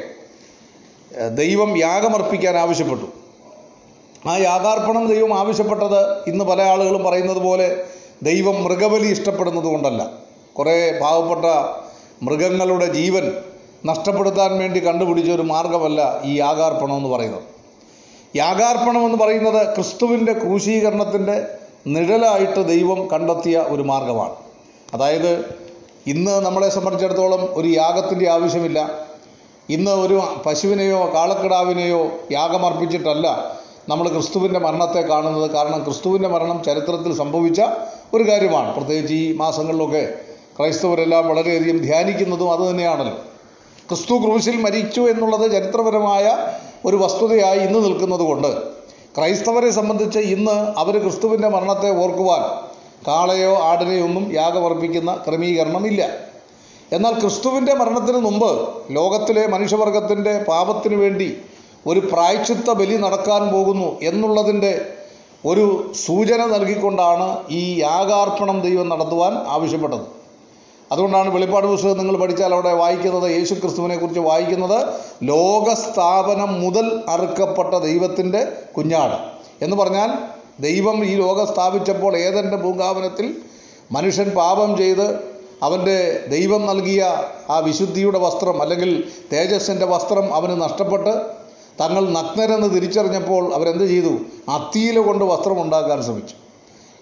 ദൈവം 1.17 1.77
യാഗമർപ്പിക്കാൻ 1.77 2.57
ആവശ്യപ്പെട്ടു. 2.57 3.05
ആ 4.29 4.37
യാഗാർപ്പണം 4.37 5.07
ദൈവം 5.07 5.39
ആവശ്യപ്പെട്ടത് 5.39 6.29
ഇന്ന് 6.29 6.45
പല 6.45 6.61
ആളുകളും 6.61 7.03
പറയുന്നത് 7.03 7.37
പോലെ 7.37 7.83
ദൈവം 8.23 8.63
മൃഗബലി 8.63 9.07
ഇഷ്ടപ്പെടുന്നത് 9.07 9.65
കൊണ്ടല്ല. 9.65 10.11
കുറേ 10.53 10.99
പാവപ്പെട്ട 11.01 11.45
മൃഗങ്ങളുടെ 12.23 12.85
ജീവൻ 12.85 13.33
നഷ്ടപ്പെടുത്താൻ 13.85 14.57
വേണ്ടി 14.57 14.85
കണ്ടുപിടിച്ച 14.85 15.31
ഒരു 15.31 15.41
മാർഗമല്ല 15.41 16.21
ഈ 16.23 16.35
യാഗാർപ്പണം 16.35 16.97
എന്ന് 16.97 17.09
പറയുന്നത്. 17.09 17.43
യാഗാർപ്പണം 18.35 19.05
എന്ന് 19.05 19.17
പറയുന്നത് 19.17 19.75
ക്രിസ്തുവിന്റെ 19.75 20.33
ക്രൂശീകരണത്തിന്റെ 20.33 21.47
നിഴലായിട്ട് 21.87 22.67
ദൈവം 22.67 23.07
കണ്ടെത്തിയ 23.07 23.57
ഒരു 23.57 23.81
മാർഗമാണ് 23.81 24.35
അതായത് 24.93 25.55
ഇന്ന് 26.07 26.45
നമ്മളെ 26.45 26.69
സംബന്ധിച്ചിടത്തോളം 26.69 27.49
ഒരു 27.53 27.67
യാഗത്തിന്റെ 27.67 28.29
ആവശ്യമില്ല. 28.29 29.08
ഇന്ന് 29.69 29.91
ഒരു 29.91 30.21
പശുവിനെയോ 30.45 31.11
കാളക്കിടാവിനെയോ 31.13 32.07
യാഗമർപ്പിച്ചിട്ടല്ല 32.31 33.55
നമ്മൾ 33.89 34.09
ക്രിസ്തുവിന്റെ 34.09 34.59
മരണത്തെ 34.59 35.01
കാണുന്നത്. 35.01 35.51
കാരണം 35.51 35.83
ക്രിസ്തുവിന്റെ 35.83 36.29
മരണം 36.29 36.63
ചരിത്രത്തിൽ 36.63 37.13
സംഭവിച്ച 37.17 37.61
ഒരു 38.13 38.29
കാര്യമാണ്. 38.29 38.75
പ്രത്യേകിച്ച് 38.75 39.13
ഈ 39.13 39.35
മാസങ്ങളിലൊക്കെ 39.35 40.13
ക്രൈസ്തവരെല്ലാം 40.59 41.27
വളരെയധികം 41.27 41.77
ധ്യാനിക്കുന്നതും 41.77 42.51
അതുതന്നെയാണല്ലോ 42.51 43.15
ക്രിസ്തു 43.89 44.15
ക്രൂശിൽ 44.17 44.57
മരിച്ചു 44.61 45.01
എന്നുള്ളത് 45.01 45.51
ചരിത്രപരമായ 45.51 46.37
ഒരു 46.85 46.95
വസ്തുതയായി 46.97 47.59
ഇന്ന് 47.59 47.79
നിൽക്കുന്നത് 47.85 48.19
കൊണ്ട് 48.19 48.47
ക്രൈസ്തവരെ 49.17 49.71
സംബന്ധിച്ച് 49.71 50.19
ഇന്ന് 50.19 50.79
അവർ 50.79 50.97
ക്രിസ്തുവിന്റെ 50.97 51.47
മരണത്തെ 51.47 52.03
ഓർക്കുവാൻ 52.03 52.41
കാളയോ 53.07 53.55
ആടിനെയോ 53.57 54.03
ഒന്നും 54.03 54.33
യാഗമർപ്പിക്കുന്ന 54.33 55.23
ക്രമീകരണമില്ല. 55.27 56.29
എന്നാൽ 56.91 57.13
ക്രിസ്തുവിന്റെ 57.19 57.73
മരണത്തിന് 57.73 58.17
മുമ്പ് 58.17 58.51
ലോകത്തിലെ 58.91 59.47
മനുഷ്യവർഗത്തിന്റെ 59.47 60.33
പാപത്തിനു 60.47 60.95
വേണ്ടി 60.95 61.27
ഒരു 61.85 61.99
പ്രായച്ചിത്ത 62.11 62.69
ബലി 62.71 62.95
നടക്കാൻ 62.97 63.49
പോകുന്നു 63.51 63.89
എന്നുള്ളതിന്റെ 64.01 64.71
ഒരു 65.45 65.65
സൂചന 66.05 66.41
നൽകിക്കൊണ്ടാണ് 66.45 67.27
ഈ 67.51 67.77
യാഗാർപ്പണം 67.79 68.61
ദൈവം 68.61 68.89
നടത്തുവാൻ 68.89 69.33
ആവശ്യപ്പെട്ടത്. 69.47 70.05
അതുകൊണ്ടാണ് 70.91 71.29
വെളിപ്പാട് 71.29 71.67
പുസ്തകം 71.67 71.97
നിങ്ങൾ 71.97 72.17
പഠിച്ചാൽ 72.17 72.53
അവിടെ 72.53 72.73
വായിക്കുന്നത് 72.73 73.27
യേശു 73.31 73.53
ക്രിസ്തുവിനെ 73.53 73.97
കുറിച്ച് 73.97 74.19
വായിക്കുന്നത് 74.19 74.77
ലോകസ്ഥാപനം 75.23 76.51
മുതൽ 76.61 76.85
അറുക്കപ്പെട്ട 77.09 77.73
ദൈവത്തിന്റെ 77.83 78.41
കുഞ്ഞാട് 78.77 79.17
എന്ന് 79.61 79.75
പറഞ്ഞാൽ 79.75 80.09
ദൈവം 80.59 80.97
ഈ 81.05 81.13
ലോകം 81.15 81.45
സ്ഥാപിച്ചപ്പോൾ 81.45 82.17
ഏതെന്റെ 82.17 82.57
പൂങ്കാവനത്തിൽ 82.57 83.27
മനുഷ്യൻ 83.91 84.29
പാപം 84.33 84.77
ചെയ്ത് 84.77 85.05
അവന്റെ 85.63 86.25
ദൈവം 86.27 86.65
നൽകിയ 86.65 87.03
ആ 87.49 87.59
വിശുദ്ധിയുടെ 87.59 88.19
വസ്ത്രം 88.19 88.61
അല്ലെങ്കിൽ 88.61 89.11
തേജസ്സിന്റെ 89.33 89.85
വസ്ത്രം 89.85 90.33
അവന് 90.33 90.61
നഷ്ടപ്പെട്ട് 90.61 91.39
തങ്ങൾ 91.81 92.09
നഗ്നരെന്ന് 92.09 92.75
തിരിച്ചറിഞ്ഞപ്പോൾ 92.75 93.53
അവരെന്ത് 93.53 93.83
ചെയ്തു? 93.83 94.19
അത്തിയില 94.51 94.99
കൊണ്ട് 94.99 95.25
വസ്ത്രം 95.25 95.61
ഉണ്ടാക്കാൻ 95.61 96.03
ശ്രമിച്ചു. 96.03 96.35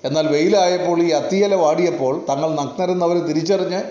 എന്നാൽ 0.03 0.27
വെയിലായപ്പോൾ 0.27 1.01
ഈ 1.01 1.09
അത്തിയില 1.09 1.55
വാടിയപ്പോൾ 1.55 2.25
തങ്ങൾ 2.29 2.55
നഗ്നരെന്ന് 2.55 3.05
അവർ 3.05 3.17
തിരിച്ചറിഞ്ഞ് 3.17 3.83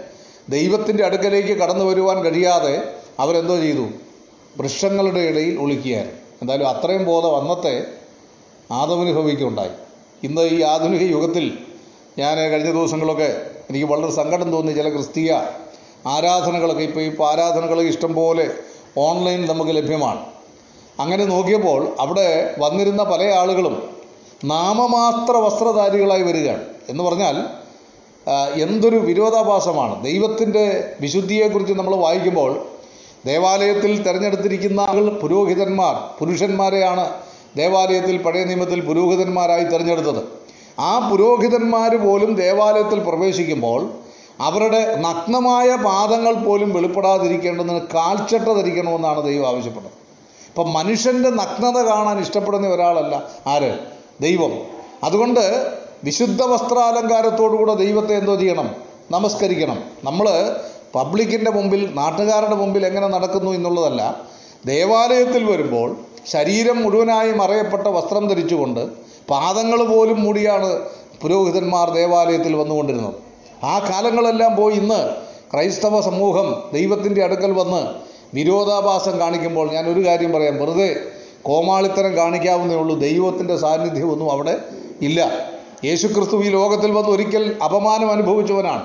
ദൈവത്തിന്റെ 0.48 1.04
അടുക്കലേക്ക് 1.04 1.48
കടന്നു 1.48 1.84
വരുവാൻ 1.84 2.24
കഴിയാതെ 2.24 2.82
അവരെന്തോ 3.18 3.56
ചെയ്തു? 3.56 3.86
വൃക്ഷങ്ങളുടെ 4.56 5.20
ഇടയിൽ 5.20 5.58
ഒളിക്കുകയായിരുന്നു. 5.60 6.20
എന്തായാലും 6.42 6.68
അത്രയും 6.68 7.04
ബോധം 7.04 7.36
അന്നത്തെ 7.40 7.84
ആദവന് 8.70 9.12
ഭവിക്കുണ്ടായി 9.12 9.70
ഇന്ന് 10.22 10.42
ഈ 10.42 10.62
ആധുനിക 10.62 11.02
യുഗത്തിൽ 11.02 11.58
ഞാൻ 12.18 12.36
കഴിഞ്ഞ 12.36 12.72
ദിവസങ്ങളൊക്കെ 12.72 13.55
എനിക്ക് 13.70 13.86
വളരെ 13.86 14.12
സങ്കടം 14.12 14.52
തോന്നി 14.52 14.72
ചില 14.72 14.88
ക്രിസ്തീയ 14.88 15.40
ആരാധനകളൊക്കെ. 16.06 16.82
ഇപ്പോൾ 16.82 17.00
ഇപ്പോൾ 17.00 17.30
ആരാധനകൾ 17.30 17.80
ഇഷ്ടംപോലെ 17.80 18.50
ഓൺലൈൻ 18.96 19.46
നമുക്ക് 19.46 19.76
ലഭ്യമാണ്. 19.76 20.20
അങ്ങനെ 21.00 21.24
നോക്കിയപ്പോൾ 21.24 21.96
അവിടെ 22.00 22.54
വന്നിരുന്ന 22.58 23.02
പല 23.02 23.22
ആളുകളും 23.38 23.96
നാമമാത്ര 24.44 25.36
വസ്ത്രധാരികളായി 25.36 26.22
വരികയാണ്. 26.22 26.64
എന്ന് 26.88 27.04
പറഞ്ഞാൽ 27.04 27.36
എന്തൊരു 28.62 28.96
വിരോധാഭാസമാണ്. 28.96 30.04
ദൈവത്തിന്റെ 30.04 30.64
വിശുദ്ധിയെക്കുറിച്ച് 31.00 31.74
നമ്മൾ 31.74 31.94
വായിക്കുമ്പോൾ 31.96 32.66
ദേവാലയത്തിൽ 33.26 33.92
തിരഞ്ഞെടുത്തിരിക്കുന്ന 34.02 34.80
ആളുകൾ 34.80 35.10
പുരോഹിതന്മാർ 35.20 35.94
പുരുഷന്മാരെയാണ് 36.18 37.10
ദേവാലയത്തിൽ 37.56 38.16
പഴയ 38.22 38.44
നിയമത്തിൽ 38.44 38.80
പുരോഹിതന്മാരായി 38.80 39.64
തിരഞ്ഞെടുത്തത്. 39.64 40.45
ആ 40.78 41.08
പുരോഹിതന്മാർ 41.10 41.96
പോലും 41.96 42.34
ദേവാലയത്തിൽ 42.34 42.98
പ്രവേശിക്കുമ്പോൾ 43.00 43.90
അവരുടെ 44.40 44.96
നഗ്നമായ 44.96 45.76
പാദങ്ങൾ 45.76 46.34
പോലും 46.34 46.72
വെളിപ്പെടാതിരിക്കേണ്ടതിന് 46.72 47.80
കാൽച്ചട്ട 47.94 48.48
ധരിക്കണമെന്നാണ് 48.48 49.24
ദൈവം 49.24 49.48
ആവശ്യപ്പെട്ടത്. 49.48 49.92
ഇപ്പം 50.48 50.72
മനുഷ്യന്റെ 50.72 51.30
നഗ്നത 51.30 51.82
കാണാൻ 51.82 52.20
ഇഷ്ടപ്പെടുന്ന 52.20 52.68
ഒരാളല്ല 52.68 53.24
ആര്? 53.46 53.78
ദൈവം. 54.20 54.50
അതുകൊണ്ട് 55.04 55.74
വിശുദ്ധ 56.04 56.42
വസ്ത്രാലങ്കാരത്തോടുകൂടെ 56.42 57.74
ദൈവത്തെ 57.74 58.14
എന്തോ 58.14 58.36
ചെയ്യണം? 58.36 58.74
നമസ്കരിക്കണം. 59.10 59.84
നമ്മൾ 60.04 60.56
പബ്ലിക്കിന്റെ 60.94 61.50
മുമ്പിൽ 61.50 61.90
നാട്ടുകാരുടെ 61.94 62.54
മുമ്പിൽ 62.54 62.86
എങ്ങനെ 62.86 63.06
നടക്കുന്നു 63.06 63.50
എന്നുള്ളതല്ല 63.50 64.20
ദേവാലയത്തിൽ 64.66 65.44
വരുമ്പോൾ 65.44 65.96
ശരീരം 66.26 66.82
മുഴുവനായി 66.82 67.32
മറയപ്പെട്ട 67.32 67.86
വസ്ത്രം 67.86 68.28
ധരിച്ചുകൊണ്ട് 68.28 69.06
പാദങ്ങൾ 69.30 69.84
പോലും 69.84 70.22
മൂടിയാണ് 70.22 70.80
പുരോഹിതന്മാർ 71.22 71.90
ദേവാലയത്തിൽ 71.90 72.56
വന്നുകൊണ്ടിരുന്നത്. 72.56 73.14
ആ 73.64 73.78
കാലങ്ങളെല്ലാം 73.78 74.56
പോയി 74.56 74.74
ഇന്ന് 74.74 75.10
ക്രൈസ്തവ 75.52 76.00
സമൂഹം 76.00 76.62
ദൈവത്തിന്റെ 76.72 77.24
അടുക്കൽ 77.24 77.50
വന്ന് 77.52 77.86
വിരോധാഭാസം 78.34 79.20
കാണിക്കുമ്പോൾ 79.20 79.72
ഞാൻ 79.72 79.88
ഒരു 79.88 80.06
കാര്യം 80.06 80.32
പറയാം. 80.32 80.56
വെറുതെ 80.56 80.96
കോമാളിത്തരം 81.42 82.16
കാണിക്കാവുന്നേ 82.16 82.76
ഉള്ളൂ. 82.76 82.98
ദൈവത്തിന്റെ 82.98 83.56
സാന്നിധ്യമൊന്നും 83.56 84.30
അവിടെ 84.30 84.58
ഇല്ല. 85.02 85.50
യേശുക്രിസ്തു 85.84 86.44
ഈ 86.44 86.48
ലോകത്തിൽ 86.48 86.90
വന്ന് 86.90 87.10
ഒരിക്കൽ 87.10 87.56
അപമാനം 87.64 88.10
അനുഭവിച്ചവനാണ്. 88.10 88.82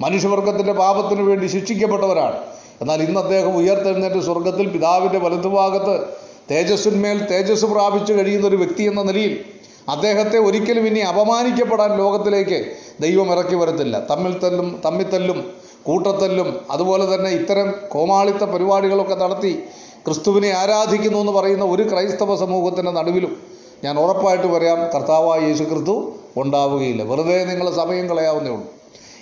മനുഷ്യവർഗത്തിന്റെ 0.00 0.72
പാപത്തിന് 0.72 1.22
വേണ്ടി 1.22 1.46
ശിക്ഷിക്കപ്പെട്ടവരാണ്. 1.46 2.38
എന്നാൽ 2.80 3.02
ഇന്ന് 3.02 3.20
അദ്ദേഹം 3.20 3.56
ഉയർത്തെഴുന്നേറ്റ് 3.56 4.20
സ്വർഗത്തിൽ 4.20 4.68
പിതാവിന്റെ 4.68 5.18
വലതുഭാഗത്ത് 5.18 6.04
തേജസ്സിന്മേൽ 6.50 7.24
തേജസ് 7.24 7.64
പ്രാപിച്ചു 7.64 8.12
കഴിയുന്ന 8.12 8.46
ഒരു 8.46 8.56
വ്യക്തി 8.56 8.82
എന്ന 8.82 9.02
നിലയിൽ 9.02 9.44
അദ്ദേഹത്തെ 9.88 10.38
ഒരിക്കലും 10.38 10.86
ഇനി 10.86 10.98
അപമാനിക്കപ്പെടാൻ 10.98 11.98
ലോകത്തിലേക്ക് 11.98 12.76
ദൈവം 13.00 13.32
ഇറക്കി 13.32 13.54
വരത്തില്ല. 13.54 14.06
തമ്മിൽ 14.10 14.38
തല്ലും 14.38 14.82
തമ്മിത്തല്ലും 14.84 15.52
കൂട്ടത്തല്ലും 15.82 16.60
അതുപോലെ 16.70 17.14
തന്നെ 17.14 17.30
ഇത്തരം 17.30 17.74
കോമാളിത്ത 17.88 18.44
പരിപാടികളൊക്കെ 18.44 19.14
നടത്തി 19.14 19.62
ക്രിസ്തുവിനെ 20.06 20.50
ആരാധിക്കുന്നു 20.50 21.18
എന്ന് 21.18 21.32
പറയുന്ന 21.32 21.64
ഒരു 21.64 21.82
ക്രൈസ്തവ 21.82 22.36
സമൂഹത്തിന്റെ 22.36 22.90
നടുവിലും 22.90 23.42
ഞാൻ 23.84 23.98
ഉറപ്പായിട്ട് 23.98 24.46
പറയാം 24.46 24.90
കർത്താവായ 24.94 25.40
യേശു 25.40 25.64
ക്രിസ്തു 25.64 26.12
ഉണ്ടാവുകയില്ല. 26.36 27.02
വെറുതെ 27.02 27.44
നിങ്ങൾ 27.44 27.70
സമയം 27.70 28.08
കളയാവുന്നേ 28.08 28.50
ഉള്ളൂ. 28.50 28.66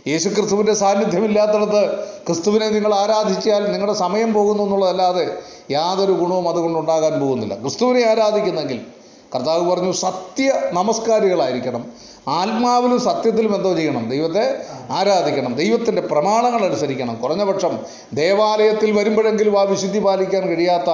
യേശു 0.08 0.28
ക്രിസ്തുവിന്റെ 0.28 0.74
സാന്നിധ്യമില്ലാത്തടത്ത് 0.74 1.98
ക്രിസ്തുവിനെ 2.26 2.68
നിങ്ങൾ 2.68 2.94
ആരാധിച്ചാൽ 2.94 3.72
നിങ്ങളുടെ 3.72 3.98
സമയം 3.98 4.34
പോകുന്നു 4.34 4.62
എന്നുള്ളതല്ലാതെ 4.62 5.38
യാതൊരു 5.70 6.12
ഗുണവും 6.12 6.48
അതുകൊണ്ട് 6.48 6.78
ഉണ്ടാകാൻ 6.78 7.20
പോകുന്നില്ല. 7.20 7.54
ക്രിസ്തുവിനെ 7.54 8.10
ആരാധിക്കുന്നെങ്കിൽ 8.10 8.86
കർത്താവ് 9.34 9.70
പറഞ്ഞു 9.70 9.92
സത്യ 9.92 10.52
നമസ്കാരികളായിരിക്കണം. 10.72 11.92
ആത്മാവിലും 12.28 13.00
സത്യത്തിലും 13.00 13.54
എന്തോ 13.56 13.74
ചെയ്യണം. 13.74 14.10
ദൈവത്തെ 14.10 14.62
ആരാധിക്കണം. 14.90 15.54
ദൈവത്തിന്റെ 15.54 16.02
പ്രമാണങ്ങൾ 16.02 16.64
അനുസരിക്കണം. 16.64 17.14
കുറഞ്ഞപക്ഷം 17.14 17.78
ദേവാലയത്തിൽ 18.14 18.92
വരുമ്പോഴെങ്കിലും 18.92 19.60
ആ 19.60 19.62
വിശുദ്ധി 19.62 19.98
പാലിക്കാൻ 19.98 20.48
കഴിയാത്ത 20.48 20.90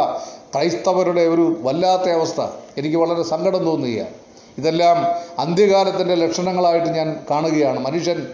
ക്രൈസ്തവരുടെ 0.55 1.21
ഒരു 1.21 1.57
വല്ലാത്ത 1.63 2.11
അവസ്ഥ 2.11 2.41
എനിക്ക് 2.79 2.97
വളരെ 2.97 3.23
സങ്കടം 3.23 3.65
തോന്നുകയാണ്. 3.65 4.11
ഇതെല്ലാം 4.59 5.07
അന്ത്യകാലത്തിന്റെ 5.39 6.15
ലക്ഷണങ്ങളായിട്ട് 6.15 6.87
ഞാൻ 6.87 7.17
കാണുകയാണ്. 7.31 7.81
മനുഷ്യൻ 7.81 8.27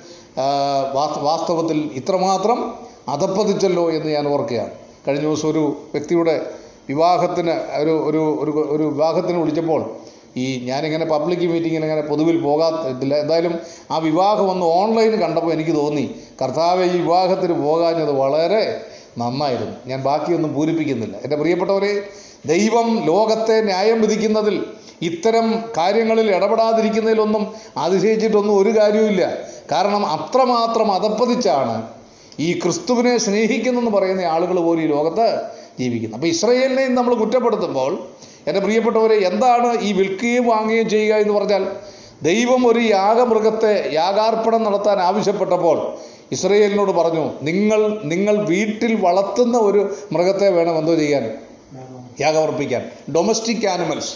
വാസ്തവത്തിൽ 1.23 1.91
ഇത്രമാത്രം 1.95 2.75
അധപ്പതിച്ചല്ലോ 3.09 3.91
എന്ന് 3.91 4.13
ഞാൻ 4.13 4.29
ഓർക്കുകയാണ്. 4.29 4.71
കഴിഞ്ഞ 5.09 5.23
ദിവസം 5.23 5.49
ഒരു 5.49 5.77
വ്യക്തിയുടെ 5.93 6.47
വിവാഹത്തിന് 6.89 7.55
ഒരു 7.83 7.91
ഒരു 7.91 8.23
ഒരു 8.41 8.53
ഒരു 8.69 8.83
വിവാഹത്തിന് 8.83 9.39
വിളിച്ചപ്പോൾ 9.39 9.85
ഈ 10.37 10.67
ഞാനിങ്ങനെ 10.67 11.05
പബ്ലിക് 11.05 11.51
മീറ്റിങ്ങിന് 11.51 11.85
ഇങ്ങനെ 11.85 12.01
പൊതുവിൽ 12.01 12.43
പോകാത്തില്ല. 12.43 13.15
എന്തായാലും 13.15 13.59
ആ 13.91 13.99
വിവാഹം 13.99 14.51
ഒന്ന് 14.51 14.67
ഓൺലൈൻ 14.67 15.13
കണ്ടപ്പോൾ 15.21 15.53
എനിക്ക് 15.53 15.75
തോന്നി 15.77 16.15
കർത്താവ് 16.43 16.85
ഈ 16.85 16.97
വിവാഹത്തിന് 17.01 17.53
പോകാഞ്ഞത് 17.53 18.13
വളരെ 18.13 18.83
നന്നായിരുന്നു. 19.19 19.77
ഞാൻ 19.87 20.03
ബാക്കിയൊന്നും 20.03 20.55
പൂരിപ്പിക്കുന്നില്ല. 20.55 21.17
എന്റെ 21.17 21.37
പ്രിയപ്പെട്ടവരെ 21.37 22.03
ദൈവം 22.47 23.05
ലോകത്തെ 23.07 23.63
ന്യായം 23.63 24.01
വിധിക്കുന്നതിൽ 24.01 24.67
ഇത്തരം 25.03 25.65
കാര്യങ്ങളിൽ 25.79 26.37
ഇടപെടാതിരിക്കുന്നതിലൊന്നും 26.37 27.55
അതിശയിച്ചിട്ടൊന്നും 27.77 28.59
ഒരു 28.59 28.79
കാര്യവുമില്ല. 28.79 29.39
കാരണം 29.73 30.07
അത്രമാത്രം 30.07 30.93
അധപ്പതിച്ചാണ് 30.93 31.89
ഈ 32.41 32.53
ക്രിസ്തുവിനെ 32.53 33.19
സ്നേഹിക്കുന്നെന്ന് 33.19 33.91
പറയുന്ന 33.91 34.21
ആളുകൾ 34.21 34.61
പോലും 34.61 34.83
ഈ 34.83 34.87
ലോകത്ത് 34.87 35.55
ജീവിക്കുന്നത് 35.79 36.21
അപ്പോൾ 36.21 36.27
ഇസ്രയേലിനെയും 36.27 36.95
നമ്മൾ 36.95 37.15
കുറ്റപ്പെടുത്തുമ്പോൾ 37.15 38.07
എന്റെ 38.47 38.61
പ്രിയപ്പെട്ടവരെ 38.61 39.15
എന്താണ് 39.15 39.81
ഈ 39.81 39.93
വിൽക്കുകയും 39.93 40.47
വാങ്ങുകയും 40.47 40.89
ചെയ്യുക 40.89 41.17
എന്ന് 41.17 41.35
പറഞ്ഞാൽ 41.35 41.67
ദൈവം 42.23 42.67
ഒരു 42.67 42.79
യാഗമൃഗത്തെ 42.79 43.91
യാഗാർപ്പണം 43.93 44.63
നടത്താൻ 44.63 45.01
ആവശ്യപ്പെട്ടപ്പോൾ 45.01 45.95
ഇസ്രയേലിനോട് 46.33 46.93
പറഞ്ഞു 46.93 47.31
നിങ്ങൾ 47.43 48.01
നിങ്ങൾ 48.05 48.37
വീട്ടിൽ 48.37 48.95
വളർത്തുന്ന 48.95 49.59
ഒരു 49.59 49.97
മൃഗത്തെ 50.13 50.49
വേണം 50.49 50.79
എന്തോ 50.79 50.95
ചെയ്യാൻ? 50.95 51.35
യാഗമർപ്പിക്കാൻ. 52.21 52.91
ഡൊമസ്റ്റിക് 53.15 53.67
ആനിമൽസ് 53.67 54.15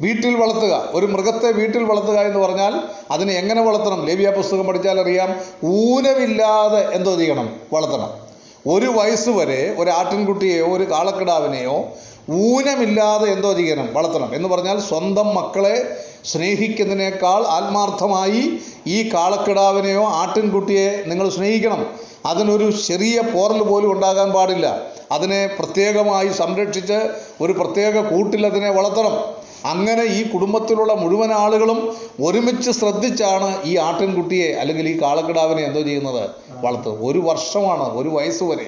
വീട്ടിൽ 0.00 0.34
വളർത്തുക. 0.34 0.88
ഒരു 0.92 1.06
മൃഗത്തെ 1.06 1.52
വീട്ടിൽ 1.52 1.84
വളർത്തുക 1.84 2.12
എന്ന് 2.12 2.38
പറഞ്ഞാൽ 2.38 2.80
അതിനെ 3.10 3.32
എങ്ങനെ 3.32 3.62
വളർത്തണം? 3.62 4.06
ലേവിയ 4.06 4.30
പുസ്തകം 4.30 4.66
പഠിച്ചാൽ 4.66 5.00
അറിയാം. 5.00 5.36
ഊനമില്ലാതെ 5.64 6.96
എന്തോ 6.96 7.16
ചെയ്യണം? 7.16 7.56
വളർത്തണം. 7.72 8.25
ഒരു 8.66 8.86
വയസ്സ് 8.86 9.28
വരെ 9.28 9.74
ഒരു 9.78 9.90
ആട്ടിൻകുട്ടിയെയോ 9.90 10.66
ഒരു 10.66 10.90
കാളക്കിടാവിനെയോ 10.90 11.96
ഊനമില്ലാതെ 12.30 13.26
എന്തോ 13.32 13.52
ചെയ്യണം 13.52 13.94
വളർത്തണം 13.94 14.34
എന്ന് 14.34 14.48
പറഞ്ഞാൽ 14.48 14.78
സ്വന്തം 14.80 15.34
മക്കളെ 15.34 15.96
സ്നേഹിക്കുന്നതിനേക്കാൾ 16.24 17.46
ആത്മാർത്ഥമായി 17.46 18.58
ഈ 18.86 19.10
കാളക്കിടാവിനെയോ 19.14 20.04
ആട്ടിൻകുട്ടിയെ 20.04 21.02
നിങ്ങൾ 21.06 21.28
സ്നേഹിക്കണം. 21.28 21.86
അതിനൊരു 22.26 22.70
ചെറിയ 22.70 23.20
പോറൽ 23.20 23.62
പോലും 23.62 23.92
ഉണ്ടാകാൻ 23.92 24.32
പാടില്ല. 24.32 24.82
അതിനെ 25.12 25.46
പ്രത്യേകമായി 25.46 26.28
സംരക്ഷിച്ച് 26.28 26.98
ഒരു 27.40 27.52
പ്രത്യേക 27.52 28.00
കൂട്ടിൽ 28.00 28.46
അതിനെ 28.46 28.70
വളർത്തണം. 28.70 29.45
അങ്ങനെ 29.64 30.04
ഈ 30.04 30.30
കുടുംബത്തിലുള്ള 30.30 30.92
മുഴുവൻ 30.92 31.32
ആളുകളും 31.32 31.96
ഒരുമിച്ച് 32.20 32.70
ശ്രദ്ധിച്ചാണ് 32.70 33.62
ഈ 33.64 33.76
ആട്ടിൻകുട്ടിയെ 33.76 34.54
അല്ലെങ്കിൽ 34.54 34.88
ഈ 34.88 35.02
കാളക്കിടാവിനെ 35.02 35.62
എന്തോ 35.62 35.82
ചെയ്യുന്നത് 35.82 36.30
വളർത്തുന്നത്. 36.64 37.10
ഒരു 37.10 37.18
വർഷമാണ് 37.18 37.98
ഒരു 37.98 38.08
വയസ്സ് 38.08 38.44
വരെ. 38.44 38.66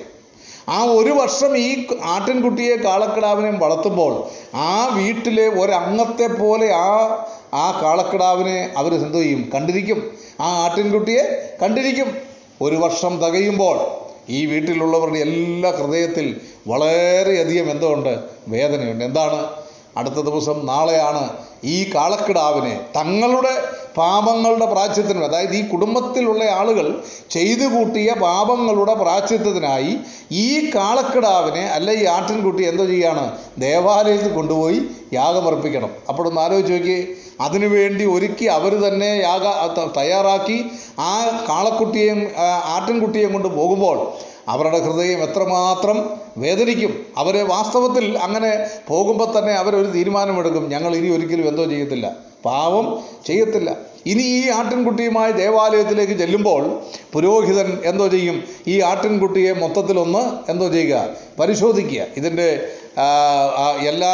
ആ 0.69 0.83
ഒരു 0.83 1.11
വർഷം 1.11 1.59
ഈ 1.59 1.87
ആട്ടിൻകുട്ടിയെ 2.05 2.77
കാളക്കിടാവിനെയും 2.77 3.59
വളർത്തുമ്പോൾ 3.59 4.25
ആ 4.55 4.95
വീട്ടിലെ 4.97 5.49
ഒരംഗത്തെ 5.49 6.27
പോലെ 6.27 6.73
ആ 6.75 6.97
ആ 7.55 7.81
കാളക്കിടാവിനെ 7.83 8.75
അവർ 8.77 8.95
എന്തോ 8.95 9.21
ചെയ്യും? 9.21 9.51
കണ്ടിരിക്കും. 9.55 10.13
ആ 10.41 10.65
ആട്ടിൻകുട്ടിയെ 10.65 11.57
കണ്ടിരിക്കും. 11.63 12.17
ഒരു 12.63 12.77
വർഷം 12.77 13.17
തികയുമ്പോൾ 13.17 13.81
ഈ 14.29 14.47
വീട്ടിലുള്ളവരുടെ 14.47 15.19
എല്ലാ 15.19 15.71
ഹൃദയത്തിൽ 15.71 16.41
വളരെയധികം 16.69 17.71
എന്തോ 17.71 17.95
ഉണ്ട്? 17.95 18.19
വേദനയുണ്ട്. 18.49 19.05
എന്താണ്? 19.05 19.68
അടുത്ത 19.97 20.15
ദിവസം 20.21 20.67
നാളെയാണ് 20.67 21.23
ഈ 21.65 21.93
കാളക്കിടാവിനെ 21.95 22.81
തങ്ങളുടെ 22.97 23.53
പാപങ്ങളുടെ 23.97 24.67
പ്രാച്യത്തിനും 24.67 25.25
അതായത് 25.25 25.57
ഈ 25.57 25.69
കുടുംബത്തിലുള്ള 25.69 26.45
ആളുകൾ 26.51 26.87
ചെയ്തു 27.31 27.67
കൂട്ടിയ 27.67 28.13
പാപങ്ങളുടെ 28.21 28.95
പ്രാച്യത്വത്തിനായി 28.95 29.93
ഈ 30.31 30.71
കാളക്കിടാവിനെ 30.75 31.69
അല്ല 31.69 31.91
ഈ 31.93 32.05
ആട്ടിൻകുട്ടി 32.07 32.63
എന്തോ 32.63 32.85
ചെയ്യാണ്? 32.85 33.25
ദേവാലയത്തിൽ 33.59 34.33
കൊണ്ടുപോയി 34.33 34.79
യാഗമർപ്പിക്കണം 35.13 35.91
അപ്പോഴൊന്ന് 36.09 36.41
ആലോചിച്ച് 36.41 36.73
നോക്കി 36.73 36.99
അതിനുവേണ്ടി 37.41 38.05
ഒരുക്കി 38.07 38.45
അവർ 38.49 38.73
തന്നെ 38.85 39.11
യാഗ 39.23 39.45
തയ്യാറാക്കി 39.97 40.59
ആ 41.01 41.13
കാളക്കുട്ടിയെയും 41.51 42.21
ആട്ടിൻകുട്ടിയെയും 42.75 43.33
കൊണ്ട് 43.33 43.49
പോകുമ്പോൾ 43.49 43.99
അവരുടെ 44.49 44.79
ഹൃദയം 44.79 45.23
എത്രമാത്രം 45.23 46.11
വേദനിക്കും. 46.37 47.07
അവർ 47.17 47.49
വാസ്തവത്തിൽ 47.49 48.19
അങ്ങനെ 48.19 48.67
പോകുമ്പോൾ 48.89 49.39
തന്നെ 49.39 49.53
അവരൊരു 49.53 49.87
തീരുമാനമെടുക്കും. 49.87 50.69
ഞങ്ങൾ 50.69 50.97
ഇനി 50.97 51.09
ഒരിക്കലും 51.17 51.49
എന്തോ 51.49 51.65
ചെയ്യത്തില്ല. 51.65 52.29
പാവം 52.45 53.03
ചെയ്യത്തില്ല. 53.27 53.77
ഇനി 54.07 54.23
ഈ 54.23 54.49
ആട്ടിൻകുട്ടിയുമായി 54.49 55.33
ദേവാലയത്തിലേക്ക് 55.33 56.13
ചെല്ലുമ്പോൾ 56.13 56.81
പുരോഹിതൻ 57.13 57.79
എന്തോ 57.85 58.09
ചെയ്യും? 58.09 58.45
ഈ 58.67 58.81
ആട്ടിൻകുട്ടിയെ 58.81 59.53
മൊത്തത്തിലൊന്ന് 59.53 60.51
എന്തോ 60.51 60.69
ചെയ്യുക? 60.69 61.09
പരിശോധിക്കുക. 61.41 62.07
ഇതിന്റെ 62.17 62.69
എല്ലാ 63.91 64.13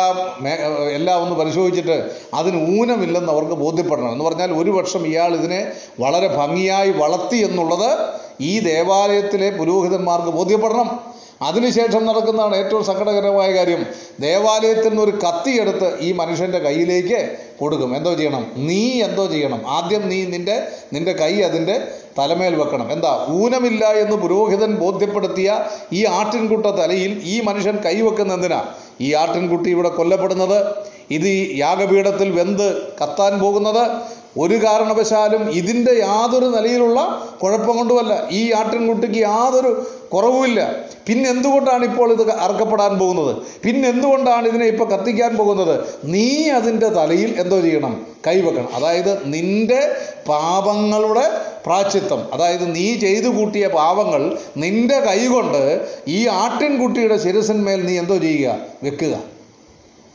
എല്ലാം 0.90 1.22
ഒന്ന് 1.22 1.36
പരിശോധിച്ചിട്ട് 1.36 2.10
അതിന് 2.34 2.80
ഊനമില്ലെന്ന് 2.80 3.32
അവർക്ക് 3.32 3.52
ബോധ്യപ്പെടണം. 3.52 4.12
എന്ന് 4.12 4.24
പറഞ്ഞാൽ 4.24 4.52
ഒരു 4.52 4.70
വർഷം 4.70 5.06
ഇയാൾ 5.06 5.34
ഇതിനെ 5.34 5.72
വളരെ 6.00 6.28
ഭംഗിയായി 6.28 6.90
വളർത്തി 6.90 7.36
എന്നുള്ളത് 7.36 7.98
ഈ 8.40 8.58
ദേവാലയത്തിലെ 8.58 9.50
പുരോഹിതന്മാർക്ക് 9.50 10.28
ബോധ്യപ്പെടണം. 10.28 11.14
അതിനുശേഷം 11.42 12.06
നടക്കുന്നതാണ് 12.06 12.56
ഏറ്റവും 12.56 12.84
സങ്കടകരമായ 12.84 13.52
കാര്യം. 13.52 13.86
ദേവാലയത്തിൽ 14.20 14.88
നിന്ന് 14.88 15.02
ഒരു 15.02 15.10
കത്തിയെടുത്ത് 15.10 16.00
ഈ 16.00 16.12
മനുഷ്യന്റെ 16.12 16.58
കയ്യിലേക്ക് 16.58 17.36
കൊടുക്കും. 17.60 17.96
എന്തോ 17.96 18.14
ചെയ്യണം? 18.14 18.52
നീ 18.56 19.02
എന്തോ 19.02 19.26
ചെയ്യണം? 19.26 19.62
ആദ്യം 19.66 20.08
നീ 20.08 20.24
നിന്റെ 20.24 20.68
നിന്റെ 20.92 21.12
കൈ 21.12 21.40
അതിന്റെ 21.40 21.88
തലമേൽ 22.18 22.54
വെക്കണം. 22.54 22.92
എന്താ? 22.92 23.26
ഊനമില്ല 23.30 23.84
എന്ന് 23.84 24.16
പുരോഹിതൻ 24.16 24.74
ബോധ്യപ്പെടുത്തിയ 24.74 25.64
ഈ 25.92 26.04
ആട്ടിൻകുട്ട 26.04 26.66
തലയിൽ 26.66 27.20
ഈ 27.24 27.40
മനുഷ്യൻ 27.40 27.76
കൈവെക്കുന്ന 27.76 28.34
എന്തിനാ? 28.34 28.64
ഈ 29.00 29.14
ആട്ടിൻകുട്ടി 29.14 29.70
ഇവിടെ 29.70 29.88
കൊല്ലപ്പെടുന്നത്. 29.88 30.74
ഇത് 31.10 31.56
യാഗപീഠത്തിൽ 31.58 32.30
വെന്ത് 32.30 32.82
കത്താൻ 33.02 33.38
പോകുന്നത്. 33.38 33.90
ഒരു 34.38 34.54
കാരണവശാലും 34.54 35.50
ഇതിന്റെ 35.50 35.92
യാതൊരു 35.92 36.46
നിലയിലുള്ള 36.46 37.28
കുഴപ്പം 37.42 37.76
കൊണ്ടുമല്ല. 37.76 38.28
ഈ 38.30 38.52
ആട്ടിൻകുട്ടിക്ക് 38.52 39.14
യാതൊരു 39.14 39.86
കുറവുമില്ല. 40.14 40.72
പിന്നെ 41.06 41.30
എന്തുകൊണ്ടാണ് 41.30 41.84
ഇപ്പോൾ 41.84 42.12
ഇത് 42.12 42.30
അറക്കപ്പെടാൻ 42.30 42.98
പോകുന്നത്? 42.98 43.36
പിന്നെ 43.64 43.88
എന്തുകൊണ്ടാണ് 43.88 44.48
ഇതിനെ 44.48 44.64
ഇപ്പോൾ 44.64 44.88
കത്തിക്കാൻ 44.90 45.36
പോകുന്നത്? 45.36 45.84
നീ 46.04 46.48
അതിന്റെ 46.48 46.88
തലയിൽ 46.88 47.40
എന്തോ 47.40 47.60
ചെയ്യണം? 47.60 48.06
കൈവെക്കണം. 48.26 48.68
അതായത് 48.74 49.34
നിന്റെ 49.34 49.96
പാപങ്ങളുടെ 50.28 51.40
പ്രാച്ചിത്വം 51.66 52.34
അതായത് 52.34 52.74
നീ 52.74 52.94
ചെയ്തു 52.94 53.28
കൂട്ടിയ 53.28 53.66
പാപങ്ങൾ 53.66 54.38
നിന്റെ 54.56 55.00
കൈകൊണ്ട് 55.00 55.88
ഈ 56.08 56.26
ആട്ടിൻകുട്ടിയുടെ 56.26 57.16
ശിരസിന്മേൽ 57.16 57.86
നീ 57.86 57.98
എന്തോ 57.98 58.18
ചെയ്യുക? 58.18 58.56
വെക്കുക. 58.82 59.20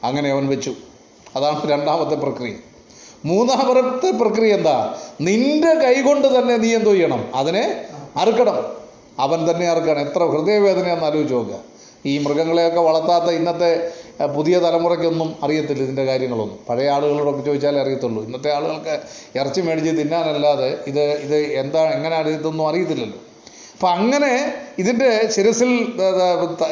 അങ്ങനെ 0.03 0.32
അവൻ 0.32 0.48
വെച്ചു. 0.48 0.74
അതാണ് 1.36 1.72
രണ്ടാമത്തെ 1.72 2.15
പ്രക്രിയ. 2.15 2.53
മൂന്നാമത്തെ 3.25 4.12
പ്രക്രിയ 4.12 4.53
എന്താ? 4.53 4.96
നിന്റെ 5.22 5.74
കൈകൊണ്ട് 5.74 6.39
തന്നെ 6.39 6.58
നീ 6.58 6.75
എന്തോ 6.75 6.94
ചെയ്യണം? 6.94 7.27
അതിനെ 7.36 7.86
അറുക്കണം. 8.15 8.78
അവൻ 9.25 9.39
തന്നെ 9.49 9.65
അറുക്കണം 9.69 10.01
എത്ര 10.07 10.23
ഹൃദയവേദനയാണെന്ന് 10.23 11.07
ആലോചിച്ച് 11.09 11.35
നോക്കുക. 11.35 11.57
ഈ 12.05 12.17
മൃഗങ്ങളെയൊക്കെ 12.25 12.81
വളർത്താത്ത 12.81 13.29
ഇന്നത്തെ 13.38 13.71
പുതിയ 14.35 14.59
തലമുറയ്ക്കൊന്നും 14.59 15.35
അറിയത്തില്ല 15.43 15.83
ഇതിന്റെ 15.83 16.05
കാര്യങ്ങളൊന്നും. 16.09 16.59
പഴയ 16.69 16.89
ആളുകളോടൊക്കെ 16.89 17.41
ചോദിച്ചാലേ 17.41 17.79
അറിയത്തുള്ളൂ. 17.81 18.21
ഇന്നത്തെ 18.25 18.49
ആളുകൾക്ക് 18.57 18.95
ഇറച്ചി 19.39 19.61
മേടിച്ച് 19.61 19.91
തിന്നാനല്ലാതെ 19.99 20.69
ഇത് 20.88 21.03
ഇത് 21.25 21.38
എന്താ 21.61 21.81
എങ്ങനെയാണ് 21.97 22.29
ഇതൊന്നും 22.29 22.67
അറിയത്തില്ലല്ലോ. 22.67 23.19
അപ്പം 23.75 23.89
അങ്ങനെ 23.89 24.31
ഇതിന്റെ 24.79 25.29
ശിരസിൽ 25.35 25.71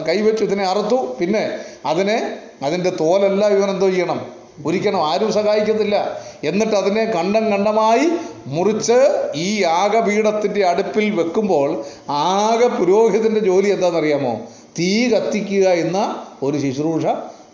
കൈവച്ചു 0.08 0.44
ഇതിനെ 0.44 0.66
അറുത്തു. 0.66 1.00
പിന്നെ 1.20 1.44
അതിനെ 1.86 2.18
അതിന്റെ 2.64 2.90
തോലെല്ലാം 2.90 3.52
ഇവനെന്തോ 3.58 3.90
ചെയ്യണം. 3.90 4.37
ഉരിക്കണം 4.66 5.08
ആരും 5.08 5.32
സഹായിക്കത്തില്ല. 5.32 5.96
എന്നിട്ട് 6.44 6.76
അതിനെ 6.76 7.06
കണ്ടം 7.06 7.52
കണ്ടമായി 7.52 8.06
മുറിച്ച് 8.48 8.98
ഈ 9.36 9.62
യാഗപീഠത്തിന്റെ 9.62 10.66
അടുപ്പിൽ 10.66 11.12
വെക്കുമ്പോൾ 11.12 11.70
ആകെ 12.10 12.68
പുരോഹിതന്റെ 12.68 13.40
ജോലി 13.40 13.68
എന്താണെന്നറിയാമോ? 13.68 14.34
തീ 14.80 15.10
കത്തിക്കുക 15.10 15.68
എന്ന 15.84 15.98
ഒരു 16.44 16.58
ശുശ്രൂഷ 16.58 17.06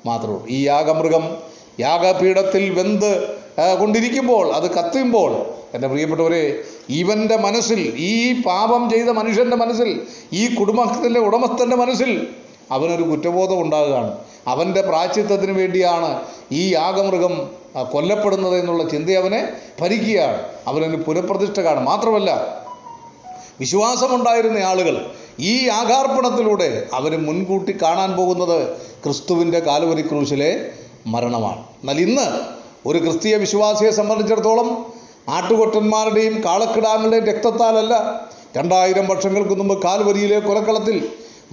മാത്രമേ 0.06 0.40
ഈ 0.50 0.68
യാഗമൃഗം 0.68 1.26
യാഗപീഠത്തിൽ 1.80 2.70
വെന്ത് 2.70 3.12
കൊണ്ടിരിക്കുമ്പോൾ 3.80 4.54
അത് 4.54 4.72
കത്തുമ്പോൾ 4.72 5.32
എന്റെ 5.76 5.88
പ്രിയപ്പെട്ടവരെ 5.88 6.42
ഇവന്റെ 6.90 7.38
മനസ്സിൽ 7.38 7.80
ഈ 7.98 8.42
പാപം 8.42 8.90
ചെയ്ത 8.90 9.10
മനുഷ്യന്റെ 9.10 9.56
മനസ്സിൽ 9.56 9.90
ഈ 10.34 10.56
കുടുംബത്തിന്റെ 10.56 11.20
ഉടമസ്ഥന്റെ 11.20 11.76
മനസ്സിൽ 11.76 12.12
അവനൊരു 12.74 13.04
കുറ്റബോധം 13.04 13.62
ഉണ്ടാകുകയാണ്. 13.62 14.12
അവന്റെ 14.48 14.82
പ്രാച്ചിത്വത്തിന് 14.82 15.54
വേണ്ടിയാണ് 15.60 16.10
ഈ 16.52 16.74
യാഗമൃഗം 16.74 17.36
കൊല്ലപ്പെടുന്നത് 17.92 18.56
എന്നുള്ള 18.60 18.84
ചിന്ത 18.90 19.10
അവനെ 19.22 19.42
ഭരിക്കുകയാണ്. 19.82 20.40
അവനൊരു 20.68 20.98
പുനഃപ്രതിഷ്ഠ 21.08 21.60
കാണും. 21.60 21.86
മാത്രമല്ല 21.86 22.32
വിശ്വാസമുണ്ടായിരുന്ന 23.60 24.58
ആളുകൾ 24.58 24.96
ഈ 25.40 25.54
യാഗാർപ്പണത്തിലൂടെ 25.68 26.88
അവർ 26.94 27.14
മുൻകൂട്ടി 27.26 27.78
കാണാൻ 27.82 28.12
പോകുന്നത് 28.18 28.78
ക്രിസ്തുവിന്റെ 29.04 29.60
കാലുവരി 29.60 30.02
ക്രൂശിലെ 30.02 30.50
മരണമാണ്. 31.08 31.60
എന്നാൽ 31.60 31.98
ഇന്ന് 31.98 32.28
ഒരു 32.86 33.00
ക്രിസ്തീയ 33.00 33.36
വിശ്വാസിയെ 33.36 33.92
സംബന്ധിച്ചിടത്തോളം 33.92 34.70
ആട്ടുകൊറ്റന്മാരുടെയും 35.30 36.44
കാളക്കിടാങ്ങളുടെയും 36.46 37.26
രക്തത്താലല്ല 37.26 37.94
രണ്ടായിരം 38.58 39.08
വർഷങ്ങൾക്ക് 39.08 39.56
മുമ്പ് 39.56 39.84
കാൽവരിയിലെ 39.84 40.40
കൊലക്കളത്തിൽ 40.40 40.98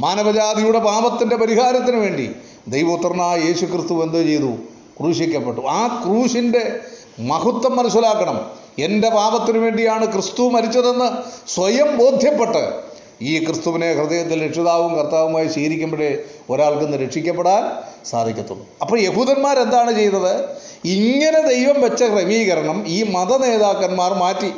മാനവജാതിയുടെ 0.00 0.78
പാപത്തിന്റെ 0.78 1.36
പരിഹാരത്തിന് 1.36 1.96
വേണ്ടി 1.96 2.30
ദൈവോത്തരനായ 2.68 3.40
യേശു 3.40 3.66
ക്രിസ്തു 3.66 4.02
എന്ത് 4.02 4.26
ചെയ്തു? 4.26 4.54
ക്രൂശിക്കപ്പെട്ടു. 5.00 5.60
ആ 5.60 6.02
ക്രൂശിന്റെ 6.04 6.80
മഹത്വം 7.20 7.76
മനസ്സിലാക്കണം. 7.76 8.50
എന്റെ 8.78 9.10
പാപത്തിനു 9.10 9.58
വേണ്ടിയാണ് 9.58 10.12
ക്രിസ്തു 10.12 10.42
മരിച്ചതെന്ന് 10.42 11.08
സ്വയം 11.48 11.98
ബോധ്യപ്പെട്ട് 11.98 12.80
ഈ 13.22 13.44
ക്രിസ്തുവിനെ 13.44 13.92
ഹൃദയത്തിൽ 13.92 14.46
രക്ഷിതാവും 14.46 14.94
കർത്താവുമായി 14.94 15.48
സ്വീകരിക്കുമ്പോഴേ 15.48 16.24
ഒരാൾക്കിന്ന് 16.50 16.96
രക്ഷിക്കപ്പെടാൻ 16.96 17.82
സാധിക്കത്തുള്ളൂ. 18.04 18.66
അപ്പോൾ 18.82 19.00
യഹൂദന്മാർ 19.00 19.58
എന്താണ് 19.58 19.94
ചെയ്തത്? 19.94 20.48
ഇങ്ങനെ 20.84 21.48
ദൈവം 21.48 21.80
വെച്ച 21.80 22.02
ക്രമീകരണം 22.02 22.84
ഈ 22.86 23.02
മത 23.02 23.36
നേതാക്കന്മാർ 23.36 24.14
മാറ്റി. 24.14 24.52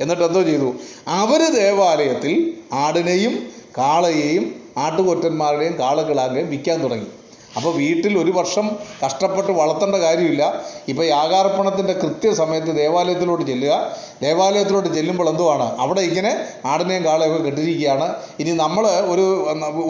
എന്നിട്ട് 0.00 0.22
എന്തോ 0.22 0.42
ചെയ്തു? 0.42 0.74
അവർ 1.08 1.54
ദേവാലയത്തിൽ 1.54 2.54
ആടിനെയും 2.72 3.48
കാളയെയും 3.78 4.57
ആട്ടുകൊറ്റന്മാരുടെയും 4.84 5.78
കാളക്കിടാങ്ങളെയും 5.78 6.50
വിൽക്കാൻ 6.50 6.82
തുടങ്ങി. 6.82 7.08
അപ്പോൾ 7.56 7.72
വീട്ടിൽ 7.74 8.18
ഒരു 8.18 8.30
വർഷം 8.30 8.66
കഷ്ടപ്പെട്ട് 9.04 9.52
വളർത്തേണ്ട 9.52 9.96
കാര്യമില്ല. 9.96 10.62
ഇപ്പോൾ 10.88 11.04
യാഗാർപ്പണത്തിന്റെ 11.04 11.92
കൃത്യസമയത്ത് 11.92 12.76
ദേവാലയത്തിലോട്ട് 12.76 13.44
ചെല്ലുക. 13.44 13.74
ദേവാലയത്തിലോട്ട് 14.22 14.94
ചെല്ലുമ്പോൾ 14.94 15.28
എന്തുവാണ്? 15.28 15.76
അവിടെ 15.80 16.00
ഇങ്ങനെ 16.00 16.32
ആടിനെയും 16.64 17.04
കാളയൊക്കെ 17.04 17.42
കെട്ടിരിക്കുകയാണ്. 17.42 18.14
ഇനി 18.40 18.50
നമ്മൾ 18.50 18.86
ഒരു 18.86 19.24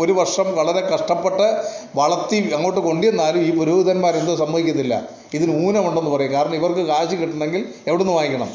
ഒരു 0.03 0.13
വർഷം 0.13 0.57
വളരെ 0.57 0.81
കഷ്ടപ്പെട്ട് 0.81 1.63
വളർത്തി 1.97 2.51
അങ്ങോട്ട് 2.55 2.81
കൊണ്ടുവന്നാലും 2.81 3.41
ഈ 3.41 3.59
പുരോഹിതന്മാർ 3.59 4.17
എന്തോ 4.17 4.37
സംഭവിക്കത്തില്ല. 4.37 5.03
ഇതിന് 5.35 5.67
ഊനമുണ്ടെന്ന് 5.67 6.11
പറയും. 6.11 6.33
കാരണം 6.33 6.55
ഇവർക്ക് 6.55 6.81
കാശ് 6.81 7.17
കിട്ടണമെങ്കിൽ 7.17 7.65
എവിടുന്ന് 7.87 8.13
വാങ്ങിക്കണം? 8.13 8.51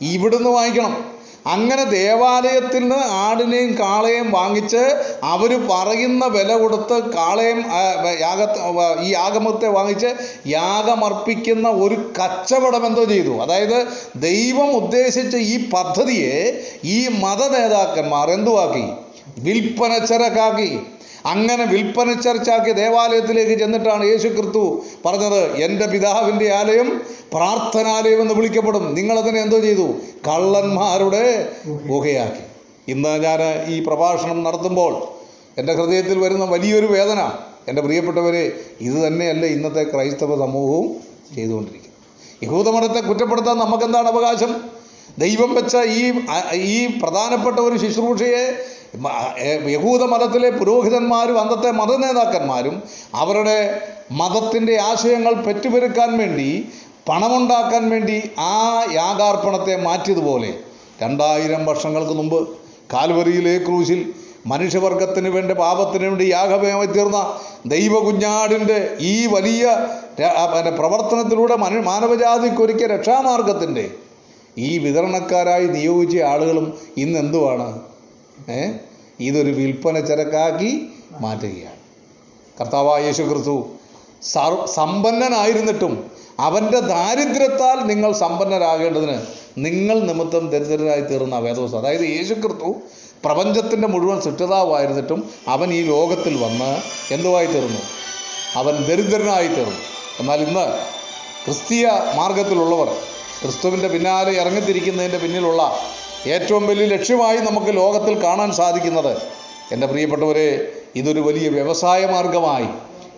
ഇവിടുന്ന് 0.00 0.50
വാങ്ങിക്കണം. 0.50 1.15
അങ്ങനെ 1.52 1.84
ദേവാലയത്തിൽ 1.84 2.82
നിന്ന് 2.82 3.00
ആടിനെയും 3.24 3.72
കാളയും 3.80 4.28
വാങ്ങിച്ച് 4.30 4.82
അവർ 5.22 5.52
പറയുന്ന 5.70 6.24
വില 6.26 6.52
കൊടുത്ത് 6.56 6.96
കാളയും 7.12 7.60
യാഗ 8.20 8.40
ഈ 9.04 9.10
യാഗമത്തെ 9.12 9.68
വാങ്ങിച്ച് 9.68 10.10
യാഗമർപ്പിക്കുന്ന 10.46 11.68
ഒരു 11.84 12.12
കച്ചവടം 12.18 12.86
എന്തോ 12.86 13.04
ചെയ്തു. 13.04 13.34
അതായത് 13.44 13.78
ദൈവം 14.16 14.70
ഉദ്ദേശിച്ച 14.70 15.36
ഈ 15.36 15.56
പദ്ധതിയെ 15.70 16.36
ഈ 16.84 16.98
മത 17.24 17.42
നേതാക്കന്മാർ 17.56 18.30
എന്തുവാക്കി? 18.30 18.86
വിൽപ്പന 19.38 19.92
ചരക്കാക്കി. 20.04 20.70
അങ്ങനെ 21.26 21.64
വിൽപ്പന 21.64 22.12
ചർച്ചാക്കി 22.12 22.72
ദേവാലയത്തിലേക്ക് 22.72 23.58
ചെന്നിട്ടാണ് 23.58 24.04
യേശു 24.04 24.28
ക്രിസ്തു 24.28 24.62
പറഞ്ഞത് 25.06 25.40
എന്റെ 25.56 25.86
പിതാവിന്റെ 25.86 26.52
ആലയം 26.52 26.88
പ്രാർത്ഥനാലയം 27.32 28.20
എന്ന് 28.20 28.34
വിളിക്കപ്പെടും. 28.34 28.94
നിങ്ങളതിനെ 28.94 29.40
എന്തോ 29.40 29.58
ചെയ്തു? 29.60 29.86
കള്ളന്മാരുടെ 30.28 31.24
ഗുഹയാക്കി. 31.66 32.44
ഇന്ന് 32.92 33.12
ഞാൻ 33.24 33.40
ഈ 33.66 33.84
പ്രഭാഷണം 33.86 34.44
നടത്തുമ്പോൾ 34.44 34.92
എന്റെ 35.58 35.72
ഹൃദയത്തിൽ 35.74 36.18
വരുന്ന 36.18 36.44
വലിയൊരു 36.44 36.86
വേദന 36.86 37.20
എന്റെ 37.68 37.82
പ്രിയപ്പെട്ടവരെ 37.82 38.52
ഇത് 38.80 38.98
തന്നെയല്ല 39.06 39.46
ഇന്നത്തെ 39.46 39.82
ക്രൈസ്തവ 39.82 40.36
സമൂഹവും 40.38 40.88
ചെയ്തുകൊണ്ടിരിക്കുന്നത്. 41.34 41.94
യഹൂദമതത്തെ 42.42 43.00
കുറ്റപ്പെടുത്താൻ 43.00 43.56
നമുക്കെന്താണ് 43.58 44.08
അവകാശം? 44.08 44.52
ദൈവം 45.18 45.54
വെച്ച 45.54 45.76
ഈ 45.76 46.12
ഈ 46.52 46.98
പ്രധാനപ്പെട്ട 47.02 47.58
ഒരു 47.58 47.76
ശുശ്രൂഷയെ 47.78 48.42
യഹൂദ 49.70 50.02
മതത്തിലെ 50.04 50.50
പുരോഹിതന്മാരും 50.50 51.38
അന്നത്തെ 51.38 51.70
മതനേതാക്കന്മാരും 51.72 52.76
അവരുടെ 53.14 53.58
മതത്തിന്റെ 54.12 54.76
ആശയങ്ങൾ 54.82 55.34
പെറ്റുപെരുക്കാൻ 55.46 56.18
വേണ്ടി 56.18 56.48
പണമുണ്ടാക്കാൻ 57.08 57.90
വേണ്ടി 57.90 58.16
ആ 58.46 58.54
യാഗാർപ്പണത്തെ 58.92 59.76
മാറ്റിയതുപോലെ 59.82 60.50
രണ്ടായിരം 61.02 61.64
വർഷങ്ങൾക്ക് 61.64 62.12
മുമ്പ് 62.12 62.38
കാൽവരിയിലെ 62.94 63.58
ക്രൂശിൽ 63.58 64.00
മനുഷ്യവർഗത്തിന് 64.46 65.28
വേണ്ടി 65.28 65.54
പാപത്തിന് 65.54 66.04
വേണ്ടി 66.04 66.24
യാഗമേമായി 66.24 66.86
തീർന്ന 66.86 67.20
ദൈവകുഞ്ഞാടിന്റെ 67.66 68.76
ഈ 69.02 69.26
വലിയ 69.26 69.62
പ്രവർത്തനത്തിലൂടെ 70.76 71.56
മനു 71.56 71.80
മാനവജാതിക്കൊരുക്കിയ 71.80 72.86
രക്ഷാമാർഗത്തിന്റെ 72.86 73.86
ഈ 74.58 74.78
വിതരണക്കാരായി 74.78 75.66
നിയോഗിച്ച 75.66 76.16
ആളുകളും 76.24 76.66
ഇന്ന് 76.96 77.18
എന്തുവാണ്? 77.18 77.66
ഏ? 78.50 78.60
ഇതൊരു 79.20 79.50
വിൽപ്പന 79.50 80.00
ചരക്കാക്കി 80.00 80.70
മാറ്റുകയാണ്. 81.20 81.80
കർത്താവായ 82.60 83.04
യേശു 83.04 83.22
ക്രിസ്തു 83.22 83.56
സമ്പന്നനായിരുന്നിട്ടും 84.66 86.10
അവന്റെ 86.38 86.80
ദാരിദ്ര്യത്താൽ 86.80 87.86
നിങ്ങൾ 87.86 88.12
സമ്പന്നരാകേണ്ടതിന് 88.12 89.18
നിങ്ങൾ 89.58 90.00
നിമിത്തം 90.00 90.50
ദരിദ്രരായി 90.50 91.00
തീർന്ന 91.00 91.38
വേദവസ് 91.38 91.74
അതായത് 91.74 92.00
യേശു 92.00 92.34
ക്രിസ്തു 92.34 92.74
പ്രപഞ്ചത്തിന്റെ 93.24 93.88
മുഴുവൻ 93.88 94.20
സൃഷ്ടിതാവായിരുന്നിട്ടും 94.20 95.30
അവൻ 95.48 95.72
ഈ 95.74 95.82
ലോകത്തിൽ 95.82 96.34
വന്ന് 96.44 96.70
എന്തുവായി 97.14 97.46
തീർന്നു? 97.46 97.80
അവൻ 98.56 98.74
ദരിദ്രനായി 98.84 99.48
തീർന്നു. 99.48 99.80
എന്നാൽ 100.20 100.40
ഇന്ന് 100.40 100.66
ക്രിസ്തീയ 101.44 101.90
മാർഗത്തിലുള്ളവർ 102.14 102.88
ക്രിസ്തുവിന്റെ 103.42 103.88
പിന്നാലെ 103.88 104.32
ഇറങ്ങിത്തിരിക്കുന്നതിന്റെ 104.32 105.18
പിന്നിലുള്ള 105.18 105.62
ഏറ്റവും 106.26 106.66
വലിയ 106.66 106.86
ലക്ഷ്യമായി 106.86 107.36
നമുക്ക് 107.36 107.76
ലോകത്തിൽ 107.76 108.22
കാണാൻ 108.22 108.52
സാധിക്കുന്നത് 108.52 109.16
എന്റെ 109.72 109.86
പ്രിയപ്പെട്ടവരെ 109.86 110.72
ഇതൊരു 110.96 111.20
വലിയ 111.20 111.48
വ്യവസായ 111.48 112.06
മാർഗമായി 112.06 112.66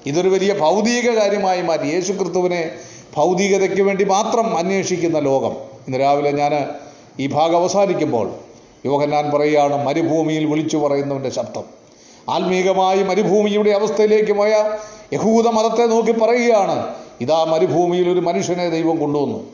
ഇതൊരു 0.06 0.28
വലിയ 0.28 0.54
ഭൗതിക 0.54 1.10
കാര്യമായി 1.10 1.62
മാറ്റി. 1.62 1.86
യേശു 1.86 2.12
ക്രിസ്തുവിനെ 2.12 2.70
ഭൗതികതയ്ക്ക് 3.16 3.82
വേണ്ടി 3.82 4.04
മാത്രം 4.04 4.56
അന്വേഷിക്കുന്ന 4.56 5.18
ലോകം. 5.18 5.52
ഇന്ന് 5.86 6.00
രാവിലെ 6.00 6.30
ഞാൻ 6.30 6.66
ഈ 7.20 7.26
ഭാഗം 7.26 7.56
അവസാനിക്കുമ്പോൾ 7.56 8.34
യോഹന്നാൻ 8.86 9.30
പറയുകയാണ് 9.30 9.86
മരുഭൂമിയിൽ 9.86 10.44
വിളിച്ചു 10.44 10.76
പറയുന്നവന്റെ 10.76 11.30
ശബ്ദം. 11.30 11.64
ആത്മീകമായി 12.28 13.02
മരുഭൂമിയുടെ 13.02 13.70
അവസ്ഥയിലേക്ക് 13.70 14.32
പോയ 14.32 14.76
യഹൂദ 15.12 15.48
മതത്തെ 15.48 15.86
നോക്കി 15.86 16.12
പറയുകയാണ് 16.12 16.94
ഇതാ 17.20 17.44
മരുഭൂമിയിൽ 17.44 18.08
ഒരു 18.10 18.20
മനുഷ്യനെ 18.20 18.68
ദൈവം 18.68 19.00
കൊണ്ടുവന്നു. 19.00 19.44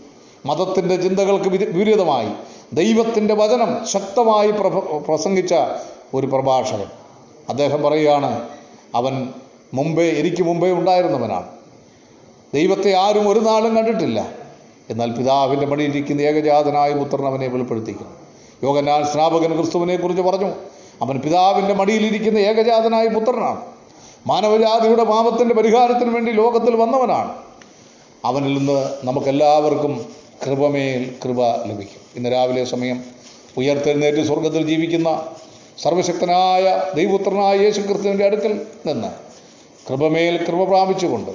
മതത്തിന്റെ 0.46 0.96
ചിന്തകൾക്ക് 0.96 1.48
വിരുദ്ധമായി. 1.48 2.28
ദൈവത്തിന്റെ 2.74 3.34
വചനം 3.34 3.87
ശക്തമായി 3.87 4.50
പ്രസംഗിച്ച 5.08 5.54
ഒരു 6.14 6.26
പ്രഭാഷകൻ. 6.26 6.87
അദ്ദേഹം 7.48 7.82
പറയുകയാണ് 7.82 8.48
അവൻ 8.94 9.28
മുമ്പേ 9.74 10.10
എനിക്ക് 10.10 10.42
മുമ്പേ 10.42 10.72
ഉണ്ടായിരുന്നവനാണ്. 10.72 11.48
ദൈവത്തെ 12.54 12.94
ആരും 12.94 13.28
ഒരു 13.28 13.40
നാളും 13.40 13.76
കണ്ടിട്ടില്ല. 13.76 14.28
എന്നാൽ 14.90 15.10
പിതാവിന്റെ 15.10 15.66
മടിയിലിരിക്കുന്ന 15.66 16.20
ഏകജാതനായ 16.20 16.92
പുത്രൻ 16.92 17.26
അവനെ 17.26 17.46
വെളിപ്പെടുത്തിക്കുന്നു. 17.46 18.12
യോഗനാൽ 18.62 19.04
സ്നാപകൻ 19.04 19.56
ക്രിസ്തുവിനെ 19.56 19.96
കുറിച്ച് 19.96 20.22
പറഞ്ഞു 20.22 20.52
അവൻ 21.02 21.18
പിതാവിന്റെ 21.18 21.74
മടിയിലിരിക്കുന്ന 21.74 22.38
ഏകജാതനായ 22.38 23.06
പുത്രനാണ്. 23.06 23.60
മാനവജാതിയുടെ 24.26 25.04
പാപത്തിന്റെ 25.04 25.54
പരിഹാരത്തിന് 25.54 26.14
വേണ്ടി 26.14 26.32
ലോകത്തിൽ 26.32 26.76
വന്നവനാണ്. 26.76 27.34
അവനിൽ 28.24 28.58
നിന്ന് 28.58 28.94
നമുക്കെല്ലാവർക്കും 29.04 30.13
കൃപമേൽ 30.42 31.14
കൃപ 31.25 31.64
ലഭിക്കും. 31.64 32.01
ഇന്ന് 32.16 32.33
രാവിലെ 32.33 32.64
സമയം 32.64 33.05
ഉയർത്തെഴുന്നേറ്റ് 33.57 34.27
സ്വർഗത്തിൽ 34.27 34.66
ജീവിക്കുന്ന 34.66 35.29
സർവശക്തനായ 35.83 36.83
ദൈവപുത്രനായ 36.94 37.57
യേശു 37.57 37.81
ക്രിസ്തുവിന്റെ 37.81 38.25
അടുക്കൽ 38.25 38.66
നിന്ന് 38.87 39.09
കൃപമേൽ 39.90 40.44
കൃപ 40.47 40.64
പ്രാപിച്ചുകൊണ്ട് 40.64 41.31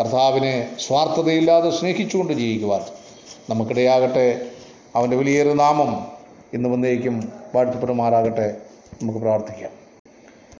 കർത്താവിനെ 0.00 0.76
സ്വാർത്ഥതയില്ലാതെ 0.86 1.70
സ്നേഹിച്ചുകൊണ്ട് 1.70 2.32
ജീവിക്കുവാൻ 2.32 2.80
നമുക്കിടയാകട്ടെ. 3.50 4.46
അവന്റെ 4.96 5.16
വലിയൊരു 5.16 5.48
നാമം 5.48 6.06
ഇന്ന് 6.54 6.68
വന്നേക്കും. 6.68 7.32
വാഴ്ത്തപ്പെടുമാറാകട്ടെ. 7.54 8.56
നമുക്ക് 9.02 9.18
പ്രാർത്ഥിക്കാം. 9.18 9.81